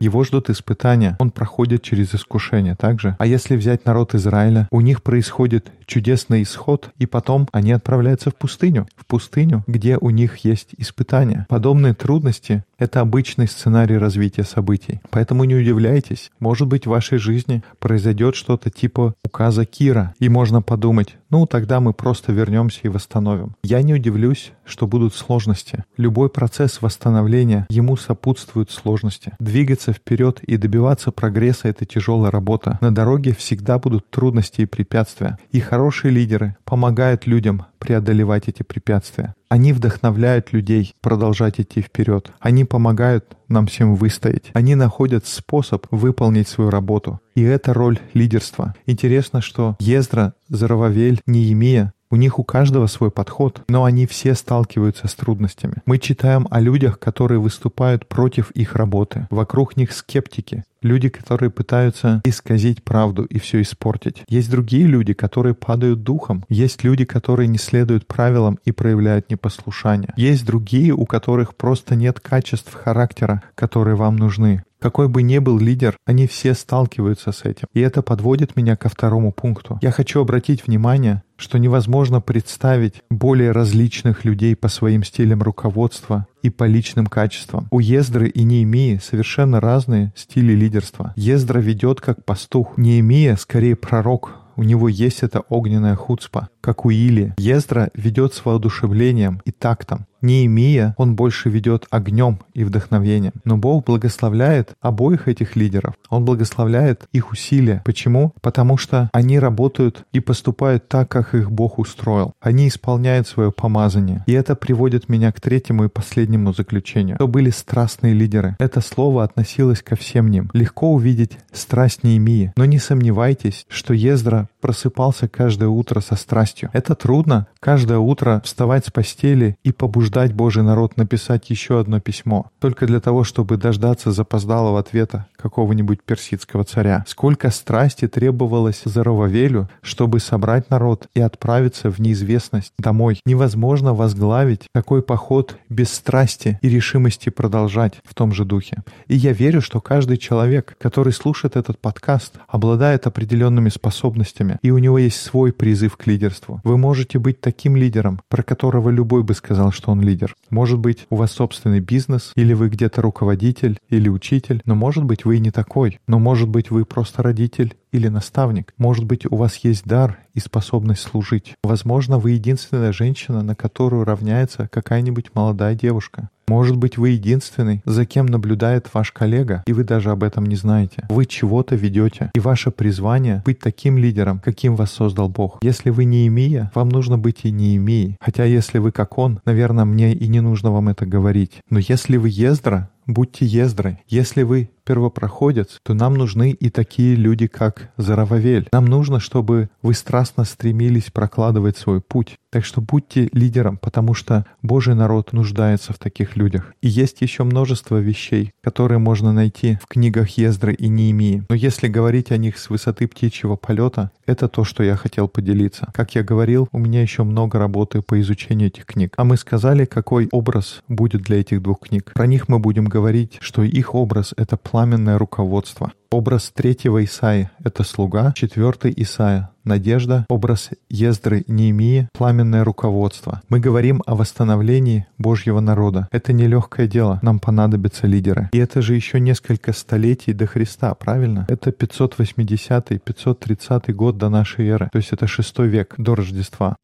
Его 0.00 0.22
ждут 0.24 0.50
испытания, 0.50 1.16
он 1.18 1.30
проходит 1.30 1.82
через 1.82 2.14
искушение 2.14 2.74
также. 2.76 3.16
А 3.18 3.26
если 3.26 3.56
взять 3.56 3.84
народ 3.84 4.14
Израиля, 4.14 4.68
у 4.70 4.80
них 4.80 5.02
происходит 5.02 5.72
чудесный 5.86 6.42
исход, 6.42 6.90
и 6.98 7.06
потом 7.06 7.48
они 7.52 7.72
отправляются 7.72 8.30
в 8.30 8.36
пустыню. 8.36 8.86
В 8.96 9.06
пустыню, 9.06 9.64
где 9.66 9.96
у 9.98 10.10
них 10.10 10.38
есть 10.38 10.68
испытания. 10.76 11.46
Подобные 11.48 11.94
трудности— 11.94 12.64
это 12.78 13.00
обычный 13.00 13.48
сценарий 13.48 13.96
развития 13.96 14.44
событий. 14.44 15.00
Поэтому 15.10 15.44
не 15.44 15.54
удивляйтесь, 15.54 16.30
может 16.38 16.68
быть, 16.68 16.86
в 16.86 16.90
вашей 16.90 17.18
жизни 17.18 17.62
произойдет 17.78 18.36
что-то 18.36 18.70
типа 18.70 19.14
указа 19.24 19.64
Кира, 19.64 20.14
и 20.20 20.28
можно 20.28 20.62
подумать, 20.62 21.16
ну, 21.30 21.46
тогда 21.46 21.80
мы 21.80 21.92
просто 21.92 22.32
вернемся 22.32 22.80
и 22.82 22.88
восстановим. 22.88 23.54
Я 23.62 23.82
не 23.82 23.94
удивлюсь, 23.94 24.52
что 24.68 24.86
будут 24.86 25.14
сложности. 25.14 25.84
Любой 25.96 26.28
процесс 26.28 26.80
восстановления, 26.82 27.66
ему 27.70 27.96
сопутствуют 27.96 28.70
сложности. 28.70 29.32
Двигаться 29.38 29.92
вперед 29.92 30.40
и 30.42 30.56
добиваться 30.56 31.10
прогресса— 31.10 31.68
это 31.68 31.84
тяжелая 31.84 32.30
работа. 32.30 32.78
На 32.80 32.94
дороге 32.94 33.34
всегда 33.34 33.78
будут 33.78 34.08
трудности 34.10 34.62
и 34.62 34.66
препятствия. 34.66 35.38
И 35.50 35.60
хорошие 35.60 36.12
лидеры 36.12 36.56
помогают 36.64 37.26
людям 37.26 37.66
преодолевать 37.78 38.48
эти 38.48 38.62
препятствия. 38.62 39.34
Они 39.48 39.72
вдохновляют 39.72 40.52
людей 40.52 40.94
продолжать 41.00 41.58
идти 41.60 41.80
вперед. 41.80 42.30
Они 42.38 42.64
помогают 42.64 43.36
нам 43.48 43.66
всем 43.66 43.94
выстоять. 43.94 44.50
Они 44.52 44.74
находят 44.74 45.26
способ 45.26 45.86
выполнить 45.90 46.48
свою 46.48 46.70
работу. 46.70 47.20
И 47.34 47.42
это 47.42 47.72
роль 47.72 47.98
лидерства. 48.12 48.74
Интересно, 48.84 49.40
что 49.40 49.76
Ездра, 49.80 50.34
Зарававель, 50.48 51.20
Неемия 51.26 51.92
у 52.10 52.16
них 52.16 52.38
у 52.38 52.44
каждого 52.44 52.86
свой 52.86 53.10
подход, 53.10 53.62
но 53.68 53.84
они 53.84 54.06
все 54.06 54.34
сталкиваются 54.34 55.08
с 55.08 55.14
трудностями. 55.14 55.76
Мы 55.86 55.98
читаем 55.98 56.46
о 56.50 56.60
людях, 56.60 56.98
которые 56.98 57.38
выступают 57.38 58.06
против 58.08 58.50
их 58.52 58.74
работы. 58.74 59.26
Вокруг 59.30 59.76
них 59.76 59.92
скептики, 59.92 60.64
люди, 60.82 61.08
которые 61.08 61.50
пытаются 61.50 62.20
исказить 62.24 62.82
правду 62.82 63.24
и 63.24 63.38
все 63.38 63.60
испортить. 63.62 64.22
Есть 64.28 64.50
другие 64.50 64.86
люди, 64.86 65.12
которые 65.12 65.54
падают 65.54 66.02
духом. 66.02 66.44
Есть 66.48 66.84
люди, 66.84 67.04
которые 67.04 67.48
не 67.48 67.58
следуют 67.58 68.06
правилам 68.06 68.58
и 68.64 68.72
проявляют 68.72 69.30
непослушание. 69.30 70.12
Есть 70.16 70.46
другие, 70.46 70.92
у 70.92 71.04
которых 71.06 71.54
просто 71.56 71.94
нет 71.94 72.20
качеств 72.20 72.72
характера, 72.72 73.42
которые 73.54 73.96
вам 73.96 74.16
нужны. 74.16 74.62
Какой 74.80 75.08
бы 75.08 75.22
ни 75.22 75.38
был 75.38 75.58
лидер, 75.58 75.96
они 76.06 76.26
все 76.26 76.54
сталкиваются 76.54 77.32
с 77.32 77.44
этим. 77.44 77.66
И 77.74 77.80
это 77.80 78.02
подводит 78.02 78.56
меня 78.56 78.76
ко 78.76 78.88
второму 78.88 79.32
пункту. 79.32 79.78
Я 79.82 79.90
хочу 79.90 80.20
обратить 80.20 80.66
внимание, 80.66 81.22
что 81.36 81.58
невозможно 81.58 82.20
представить 82.20 83.02
более 83.10 83.52
различных 83.52 84.24
людей 84.24 84.54
по 84.54 84.68
своим 84.68 85.02
стилям 85.02 85.42
руководства 85.42 86.26
и 86.42 86.50
по 86.50 86.64
личным 86.64 87.06
качествам. 87.06 87.68
У 87.70 87.80
Ездры 87.80 88.28
и 88.28 88.42
Неемии 88.44 89.00
совершенно 89.02 89.60
разные 89.60 90.12
стили 90.16 90.52
лидерства. 90.52 91.12
Ездра 91.16 91.58
ведет 91.58 92.00
как 92.00 92.24
пастух, 92.24 92.76
Неемия 92.76 93.36
скорее 93.36 93.76
пророк, 93.76 94.37
у 94.58 94.64
него 94.64 94.88
есть 94.88 95.22
эта 95.22 95.40
огненная 95.48 95.94
хуцпа, 95.94 96.48
как 96.60 96.84
у 96.84 96.90
Или. 96.90 97.32
Ездра 97.38 97.90
ведет 97.94 98.34
с 98.34 98.44
воодушевлением 98.44 99.40
и 99.44 99.52
тактом. 99.52 100.06
Неемия, 100.20 100.94
он 100.98 101.14
больше 101.14 101.48
ведет 101.48 101.86
огнем 101.90 102.40
и 102.52 102.64
вдохновением. 102.64 103.34
Но 103.44 103.56
Бог 103.56 103.84
благословляет 103.84 104.72
обоих 104.80 105.28
этих 105.28 105.54
лидеров. 105.54 105.94
Он 106.10 106.24
благословляет 106.24 107.06
их 107.12 107.30
усилия. 107.30 107.82
Почему? 107.84 108.32
Потому 108.40 108.76
что 108.76 109.10
они 109.12 109.38
работают 109.38 110.04
и 110.12 110.18
поступают 110.18 110.88
так, 110.88 111.08
как 111.08 111.34
их 111.34 111.52
Бог 111.52 111.78
устроил. 111.78 112.32
Они 112.40 112.66
исполняют 112.66 113.28
свое 113.28 113.52
помазание. 113.52 114.24
И 114.26 114.32
это 114.32 114.56
приводит 114.56 115.08
меня 115.08 115.30
к 115.30 115.40
третьему 115.40 115.84
и 115.84 115.88
последнему 115.88 116.52
заключению. 116.52 117.18
То 117.18 117.28
были 117.28 117.50
страстные 117.50 118.14
лидеры. 118.14 118.56
Это 118.58 118.80
слово 118.80 119.22
относилось 119.22 119.82
ко 119.82 119.94
всем 119.94 120.28
ним. 120.28 120.50
Легко 120.52 120.92
увидеть 120.92 121.38
страсть 121.52 122.02
Неемии. 122.02 122.52
Но 122.56 122.64
не 122.64 122.78
сомневайтесь, 122.78 123.66
что 123.68 123.94
Ездра 123.94 124.47
просыпался 124.60 125.28
каждое 125.28 125.68
утро 125.68 126.00
со 126.00 126.16
страстью. 126.16 126.70
Это 126.72 126.94
трудно. 126.94 127.46
Каждое 127.60 127.98
утро 127.98 128.40
вставать 128.44 128.86
с 128.86 128.90
постели 128.90 129.56
и 129.62 129.72
побуждать 129.72 130.32
Божий 130.32 130.62
народ 130.62 130.96
написать 130.96 131.50
еще 131.50 131.80
одно 131.80 132.00
письмо, 132.00 132.50
только 132.58 132.86
для 132.86 133.00
того, 133.00 133.24
чтобы 133.24 133.56
дождаться 133.56 134.12
запоздалого 134.12 134.80
ответа 134.80 135.26
какого-нибудь 135.36 136.02
персидского 136.02 136.64
царя. 136.64 137.04
Сколько 137.06 137.50
страсти 137.50 138.08
требовалось 138.08 138.82
Зарававелю, 138.84 139.68
чтобы 139.82 140.20
собрать 140.20 140.70
народ 140.70 141.06
и 141.14 141.20
отправиться 141.20 141.90
в 141.90 142.00
неизвестность 142.00 142.72
домой. 142.78 143.20
Невозможно 143.24 143.94
возглавить 143.94 144.66
такой 144.72 145.02
поход 145.02 145.56
без 145.68 145.92
страсти 145.92 146.58
и 146.62 146.68
решимости 146.68 147.30
продолжать 147.30 147.94
в 148.04 148.14
том 148.14 148.32
же 148.32 148.44
духе. 148.44 148.82
И 149.06 149.16
я 149.16 149.32
верю, 149.32 149.60
что 149.60 149.80
каждый 149.80 150.16
человек, 150.16 150.76
который 150.78 151.12
слушает 151.12 151.56
этот 151.56 151.78
подкаст, 151.78 152.34
обладает 152.48 153.06
определенными 153.06 153.68
способностями, 153.68 154.37
и 154.62 154.70
у 154.70 154.78
него 154.78 154.98
есть 154.98 155.20
свой 155.20 155.52
призыв 155.52 155.96
к 155.96 156.06
лидерству. 156.06 156.60
Вы 156.64 156.78
можете 156.78 157.18
быть 157.18 157.40
таким 157.40 157.76
лидером, 157.76 158.20
про 158.28 158.42
которого 158.42 158.90
любой 158.90 159.22
бы 159.22 159.34
сказал, 159.34 159.72
что 159.72 159.90
он 159.90 160.00
лидер. 160.00 160.34
Может 160.50 160.78
быть, 160.78 161.06
у 161.10 161.16
вас 161.16 161.32
собственный 161.32 161.80
бизнес, 161.80 162.32
или 162.34 162.52
вы 162.52 162.68
где-то 162.68 163.02
руководитель, 163.02 163.78
или 163.88 164.08
учитель, 164.08 164.62
но 164.64 164.74
может 164.74 165.04
быть, 165.04 165.24
вы 165.24 165.36
и 165.36 165.40
не 165.40 165.50
такой. 165.50 165.98
Но 166.06 166.18
может 166.18 166.48
быть, 166.48 166.70
вы 166.70 166.84
просто 166.84 167.22
родитель 167.22 167.74
или 167.92 168.08
наставник. 168.08 168.74
Может 168.76 169.04
быть, 169.04 169.26
у 169.30 169.36
вас 169.36 169.56
есть 169.56 169.84
дар 169.84 170.18
и 170.34 170.40
способность 170.40 171.02
служить. 171.02 171.54
Возможно, 171.62 172.18
вы 172.18 172.32
единственная 172.32 172.92
женщина, 172.92 173.42
на 173.42 173.54
которую 173.54 174.04
равняется 174.04 174.68
какая-нибудь 174.70 175.34
молодая 175.34 175.74
девушка. 175.74 176.30
Может 176.48 176.76
быть, 176.76 176.96
вы 176.96 177.10
единственный, 177.10 177.82
за 177.84 178.06
кем 178.06 178.26
наблюдает 178.26 178.88
ваш 178.94 179.12
коллега, 179.12 179.62
и 179.66 179.72
вы 179.72 179.84
даже 179.84 180.10
об 180.10 180.22
этом 180.22 180.46
не 180.46 180.56
знаете. 180.56 181.06
Вы 181.10 181.26
чего-то 181.26 181.76
ведете, 181.76 182.30
и 182.34 182.40
ваше 182.40 182.70
призвание— 182.70 183.42
быть 183.44 183.58
таким 183.58 183.98
лидером, 183.98 184.40
каким 184.42 184.74
вас 184.74 184.90
создал 184.92 185.28
Бог. 185.28 185.58
Если 185.62 185.90
вы 185.90 186.04
не 186.04 186.26
имея, 186.26 186.72
вам 186.74 186.88
нужно 186.88 187.18
быть 187.18 187.40
и 187.44 187.50
не 187.50 187.76
имея. 187.76 188.16
Хотя 188.20 188.44
если 188.44 188.78
вы 188.78 188.92
как 188.92 189.18
Он, 189.18 189.40
наверное, 189.44 189.84
мне 189.84 190.14
и 190.14 190.26
не 190.28 190.40
нужно 190.40 190.70
вам 190.70 190.88
это 190.88 191.04
говорить. 191.04 191.58
Но 191.68 191.78
если 191.78 192.16
вы 192.16 192.30
Ездра, 192.30 192.88
будьте 193.06 193.44
Ездрой. 193.46 193.98
Если 194.06 194.42
вы 194.42 194.70
первопроходец, 194.88 195.80
то 195.82 195.92
нам 195.92 196.14
нужны 196.14 196.52
и 196.52 196.70
такие 196.70 197.14
люди, 197.14 197.46
как 197.46 197.90
Зарававель. 197.98 198.68
Нам 198.72 198.86
нужно, 198.86 199.20
чтобы 199.20 199.68
вы 199.82 199.92
страстно 199.92 200.44
стремились 200.44 201.10
прокладывать 201.10 201.76
свой 201.76 202.00
путь. 202.00 202.38
Так 202.50 202.64
что 202.64 202.80
будьте 202.80 203.28
лидером, 203.34 203.76
потому 203.76 204.14
что 204.14 204.46
Божий 204.62 204.94
народ 204.94 205.34
нуждается 205.34 205.92
в 205.92 205.98
таких 205.98 206.36
людях. 206.36 206.72
И 206.80 206.88
есть 206.88 207.20
еще 207.20 207.44
множество 207.44 207.98
вещей, 207.98 208.52
которые 208.62 208.98
можно 208.98 209.34
найти 209.34 209.78
в 209.82 209.86
книгах 209.86 210.30
Ездры 210.38 210.72
и 210.72 210.88
Неемии. 210.88 211.44
Но 211.50 211.54
если 211.54 211.88
говорить 211.88 212.32
о 212.32 212.38
них 212.38 212.56
с 212.56 212.70
высоты 212.70 213.06
птичьего 213.06 213.56
полета, 213.56 214.10
это 214.24 214.48
то, 214.48 214.64
что 214.64 214.82
я 214.82 214.96
хотел 214.96 215.28
поделиться. 215.28 215.90
Как 215.92 216.14
я 216.14 216.22
говорил, 216.22 216.68
у 216.72 216.78
меня 216.78 217.02
еще 217.02 217.22
много 217.22 217.58
работы 217.58 218.00
по 218.00 218.18
изучению 218.18 218.68
этих 218.68 218.86
книг. 218.86 219.12
А 219.18 219.24
мы 219.24 219.36
сказали, 219.36 219.84
какой 219.84 220.28
образ 220.32 220.82
будет 220.88 221.20
для 221.22 221.40
этих 221.40 221.60
двух 221.60 221.80
книг. 221.80 222.12
Про 222.14 222.26
них 222.26 222.48
мы 222.48 222.58
будем 222.58 222.86
говорить, 222.86 223.36
что 223.40 223.62
их 223.62 223.94
образ— 223.94 224.32
это 224.38 224.56
пламенное 224.78 225.18
руководство. 225.18 225.90
Образ 226.12 226.52
третьего 226.54 227.04
Исаия— 227.04 227.50
это 227.64 227.82
слуга, 227.82 228.32
четвертый 228.36 228.94
Исаия— 228.96 229.50
надежда, 229.64 230.24
образ 230.28 230.70
Ездры 230.88 231.42
Неемии— 231.48 232.08
пламенное 232.12 232.62
руководство. 232.62 233.42
Мы 233.48 233.58
говорим 233.58 234.04
о 234.06 234.14
восстановлении 234.14 235.08
Божьего 235.18 235.58
народа. 235.58 236.06
Это 236.12 236.32
нелегкое 236.32 236.86
дело, 236.86 237.18
нам 237.22 237.40
понадобятся 237.40 238.06
лидеры. 238.06 238.50
И 238.52 238.58
это 238.58 238.80
же 238.80 238.94
еще 238.94 239.18
несколько 239.18 239.72
столетий 239.72 240.32
до 240.32 240.46
Христа, 240.46 240.94
правильно? 240.94 241.44
Это 241.48 241.70
580-530 241.70 243.92
год 243.92 244.16
до 244.16 244.28
нашей 244.28 244.68
эры, 244.68 244.90
то 244.92 244.98
есть 244.98 245.12
это 245.12 245.26
шестой 245.26 245.66
век 245.66 245.96
до 245.98 246.14
Рождества. 246.14 246.76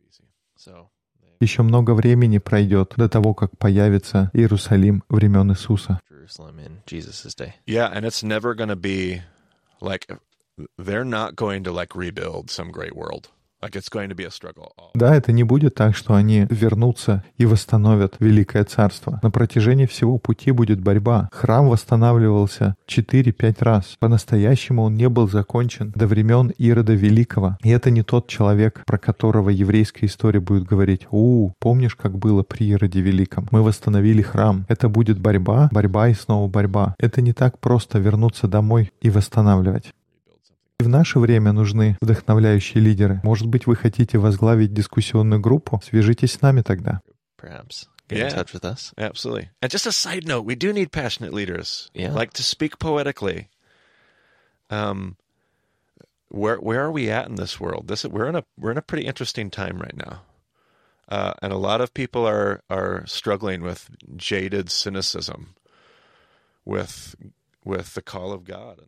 So 0.59 0.89
Еще 1.41 1.63
много 1.63 1.95
времени 1.95 2.39
пройдет 2.39 2.95
до 2.97 3.09
того, 3.09 3.35
как 3.35 3.57
появится 3.59 4.31
Иерусалим 4.33 5.03
времен 5.09 5.51
Иисуса. 5.53 6.01
Yeah, 7.67 7.91
and 7.93 8.05
it's 8.07 8.23
never 8.23 8.55
going 8.55 8.71
to 8.71 8.77
be 8.77 9.21
like 9.81 10.07
they're 10.79 11.05
not 11.05 11.37
going 11.37 11.65
to 11.65 11.73
like 11.73 11.95
rebuild 11.95 12.51
some 12.51 12.71
great 12.71 12.95
world. 12.95 13.29
Struggle. 13.65 14.71
Да, 14.95 15.15
это 15.15 15.33
не 15.33 15.45
будет 15.45 15.75
так, 15.75 15.97
что 15.97 16.15
они 16.15 16.47
вернутся 16.51 17.25
и 17.37 17.47
восстановят 17.47 18.17
Великое 18.21 18.65
Царство. 18.65 19.21
На 19.23 19.31
протяжении 19.31 19.87
всего 19.87 20.19
пути 20.19 20.51
будет 20.51 20.81
борьба. 20.81 21.29
Храм 21.33 21.69
восстанавливался 21.69 22.75
4-5 22.89 23.57
раз. 23.61 23.97
По-настоящему 23.99 24.83
он 24.83 24.97
не 24.97 25.09
был 25.09 25.29
закончен 25.29 25.93
до 25.95 26.07
времен 26.07 26.53
Ирода 26.59 26.95
Великого. 26.95 27.57
И 27.63 27.71
это 27.71 27.91
не 27.91 28.03
тот 28.03 28.29
человек, 28.29 28.83
про 28.87 28.99
которого 28.99 29.51
еврейская 29.51 30.07
история 30.07 30.41
будет 30.41 30.65
говорить, 30.65 31.07
«У, 31.11 31.53
помнишь, 31.59 31.97
как 31.97 32.19
было 32.19 32.43
при 32.43 32.71
Ироде 32.71 33.01
Великом? 33.01 33.49
Мы 33.51 33.63
восстановили 33.63 34.23
храм». 34.23 34.65
Это 34.69 34.89
будет 34.89 35.19
борьба, 35.19 35.69
борьба 35.73 36.09
и 36.09 36.15
снова 36.15 36.49
борьба. 36.49 36.95
Это 36.99 37.21
не 37.21 37.33
так 37.33 37.59
просто 37.59 37.99
вернуться 37.99 38.49
домой 38.49 38.93
и 39.01 39.11
восстанавливать. 39.11 39.93
И 40.81 40.85
в 40.85 40.89
наше 40.89 41.19
время 41.19 41.53
нужны 41.53 41.97
вдохновляющие 42.01 42.83
лидеры. 42.83 43.21
Может 43.23 43.47
быть, 43.47 43.67
вы 43.67 43.77
хотите 43.77 44.19
возглавить 44.19 44.73
дискуссионную 44.73 45.41
группу? 45.41 45.81
Свяжитесь 45.85 46.33
с 46.33 46.41
нами 46.43 46.63
тогда. 46.63 47.01
Perhaps 47.41 47.87
get 48.09 48.19
Yeah. 48.19 48.29
in 48.29 48.35
touch 48.35 48.53
with 48.53 48.65
us. 48.65 48.93
Absolutely. 48.97 49.51
And 49.63 49.71
just 49.71 49.87
a 49.87 49.93
side 49.93 50.27
note, 50.27 50.45
we 50.45 50.57
do 50.57 50.73
need 50.73 50.91
passionate 50.91 51.33
leaders. 51.33 51.91
Yeah. 51.95 52.13
Like 52.13 52.33
to 52.35 52.43
speak 52.43 52.79
poetically. 52.79 53.49
Um 54.71 55.17
where 56.29 56.57
where 56.57 56.81
are 56.81 56.91
we 56.91 57.09
at 57.11 57.29
in 57.29 57.37
this 57.37 57.61
world? 57.61 57.87
This 57.87 58.05
we're 58.05 58.27
in 58.29 58.35
a 58.35 58.45
we're 58.59 58.73
in 58.73 58.79
a 58.79 58.83
pretty 58.83 59.07
interesting 59.07 59.51
time 59.51 59.79
right 59.79 59.97
now. 59.97 60.23
Uh, 61.07 61.35
and 61.43 61.53
a 61.53 61.59
lot 61.59 61.81
of 61.83 61.93
people 61.95 62.27
are 62.27 62.63
are 62.71 63.05
struggling 63.07 63.63
with 63.63 63.91
jaded 64.17 64.71
cynicism 64.71 65.55
with 66.65 67.15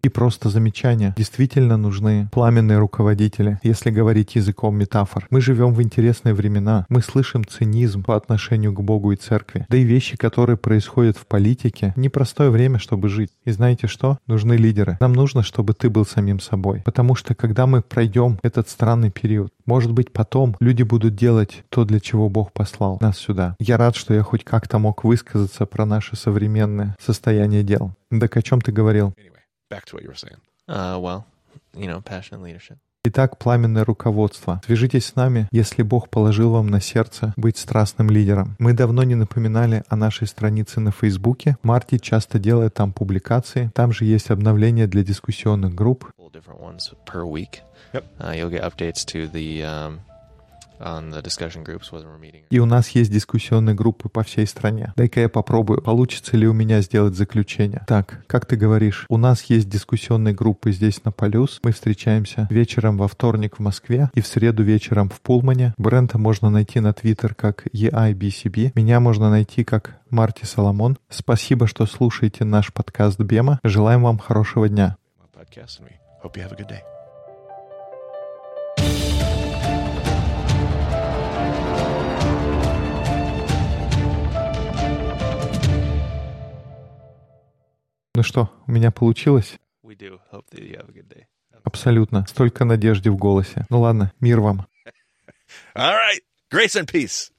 И 0.02 0.08
просто 0.08 0.48
замечание. 0.48 1.14
Действительно 1.16 1.76
нужны 1.76 2.28
пламенные 2.32 2.78
руководители, 2.78 3.58
если 3.62 3.90
говорить 3.90 4.34
языком 4.34 4.76
метафор. 4.76 5.26
Мы 5.30 5.40
живем 5.40 5.72
в 5.74 5.82
интересные 5.82 6.34
времена. 6.34 6.86
Мы 6.88 7.02
слышим 7.02 7.44
цинизм 7.46 8.02
по 8.02 8.16
отношению 8.16 8.72
к 8.72 8.80
Богу 8.80 9.12
и 9.12 9.16
церкви. 9.16 9.66
Да 9.68 9.76
и 9.76 9.82
вещи, 9.82 10.16
которые 10.16 10.56
происходят 10.56 11.16
в 11.16 11.26
политике, 11.26 11.92
непростое 11.96 12.50
время, 12.50 12.78
чтобы 12.78 13.08
жить. 13.08 13.30
И 13.44 13.50
знаете 13.50 13.86
что? 13.86 14.18
Нужны 14.26 14.54
лидеры. 14.54 14.98
Нам 15.00 15.12
нужно, 15.12 15.42
чтобы 15.42 15.74
ты 15.74 15.90
был 15.90 16.04
самим 16.04 16.40
собой. 16.40 16.82
Потому 16.84 17.14
что 17.14 17.34
когда 17.34 17.66
мы 17.66 17.82
пройдем 17.82 18.38
этот 18.42 18.68
странный 18.68 19.10
период, 19.10 19.52
может 19.64 19.92
быть, 19.92 20.12
потом 20.12 20.56
люди 20.60 20.82
будут 20.82 21.16
делать 21.16 21.64
то, 21.68 21.84
для 21.84 22.00
чего 22.00 22.28
Бог 22.28 22.52
послал 22.52 22.98
нас 23.00 23.18
сюда. 23.18 23.56
Я 23.58 23.76
рад, 23.76 23.96
что 23.96 24.14
я 24.14 24.22
хоть 24.22 24.44
как-то 24.44 24.78
мог 24.78 25.04
высказаться 25.04 25.66
про 25.66 25.84
наше 25.84 26.16
современное 26.16 26.96
состояние 27.00 27.62
дел. 27.62 27.92
Так 28.08 28.36
о 28.36 28.42
чем 28.42 28.60
ты 28.66 28.72
говорил? 28.72 29.14
Uh, 30.68 30.98
well, 30.98 31.24
you 31.74 31.86
know, 31.86 32.02
passionate 32.02 32.42
leadership. 32.42 32.78
Итак, 33.08 33.38
пламенное 33.38 33.84
руководство. 33.84 34.60
Свяжитесь 34.66 35.06
с 35.06 35.14
нами, 35.14 35.46
если 35.52 35.82
Бог 35.82 36.10
положил 36.10 36.50
вам 36.50 36.66
на 36.66 36.80
сердце 36.80 37.32
быть 37.36 37.56
страстным 37.56 38.10
лидером. 38.10 38.56
Мы 38.58 38.72
давно 38.72 39.04
не 39.04 39.14
напоминали 39.14 39.84
о 39.88 39.94
нашей 39.94 40.26
странице 40.26 40.80
на 40.80 40.90
Фейсбуке. 40.90 41.56
Марти 41.62 41.98
часто 41.98 42.40
делает 42.40 42.74
там 42.74 42.92
публикации. 42.92 43.70
Там 43.74 43.92
же 43.92 44.06
есть 44.06 44.32
обновления 44.32 44.88
для 44.88 45.04
дискуссионных 45.04 45.72
групп. 45.72 46.10
Yep. 47.92 48.04
Uh, 48.18 49.98
И 52.50 52.58
у 52.58 52.66
нас 52.66 52.88
есть 52.90 53.10
дискуссионные 53.10 53.74
группы 53.74 54.08
по 54.08 54.22
всей 54.22 54.46
стране. 54.46 54.92
Дай-ка 54.96 55.20
я 55.20 55.28
попробую, 55.28 55.82
получится 55.82 56.36
ли 56.36 56.46
у 56.46 56.52
меня 56.52 56.80
сделать 56.80 57.14
заключение. 57.14 57.84
Так, 57.86 58.24
как 58.26 58.46
ты 58.46 58.56
говоришь, 58.56 59.06
у 59.08 59.16
нас 59.16 59.44
есть 59.44 59.68
дискуссионные 59.68 60.34
группы 60.34 60.72
здесь 60.72 61.04
на 61.04 61.12
Полюс. 61.12 61.60
Мы 61.62 61.72
встречаемся 61.72 62.46
вечером 62.50 62.96
во 62.98 63.08
вторник 63.08 63.58
в 63.58 63.60
Москве 63.60 64.10
и 64.14 64.20
в 64.20 64.26
среду 64.26 64.62
вечером 64.62 65.08
в 65.08 65.20
Пулмане. 65.20 65.74
Брента 65.78 66.18
можно 66.18 66.50
найти 66.50 66.80
на 66.80 66.92
Твиттер 66.92 67.34
как 67.34 67.66
EIBCB. 67.68 68.72
Меня 68.74 69.00
можно 69.00 69.30
найти 69.30 69.64
как 69.64 69.98
Марти 70.10 70.44
Соломон. 70.44 70.98
Спасибо, 71.08 71.66
что 71.66 71.86
слушаете 71.86 72.44
наш 72.44 72.72
подкаст 72.72 73.18
Бема. 73.20 73.60
Желаем 73.64 74.02
вам 74.02 74.18
хорошего 74.18 74.68
дня. 74.68 74.96
Hope 76.22 76.36
you 76.36 76.42
have 76.42 76.52
a 76.52 76.56
good 76.56 76.68
day. 76.68 76.95
Ну 88.16 88.22
что, 88.22 88.50
у 88.66 88.72
меня 88.72 88.90
получилось? 88.90 89.58
Абсолютно. 91.62 92.24
Столько 92.26 92.64
надежды 92.64 93.10
в 93.10 93.16
голосе. 93.16 93.66
Ну 93.68 93.80
ладно, 93.80 94.10
мир 94.20 94.40
вам. 94.40 94.66
All 95.76 95.92
right. 95.92 96.22
Grace 96.50 96.80
and 96.80 96.90
peace. 96.90 97.30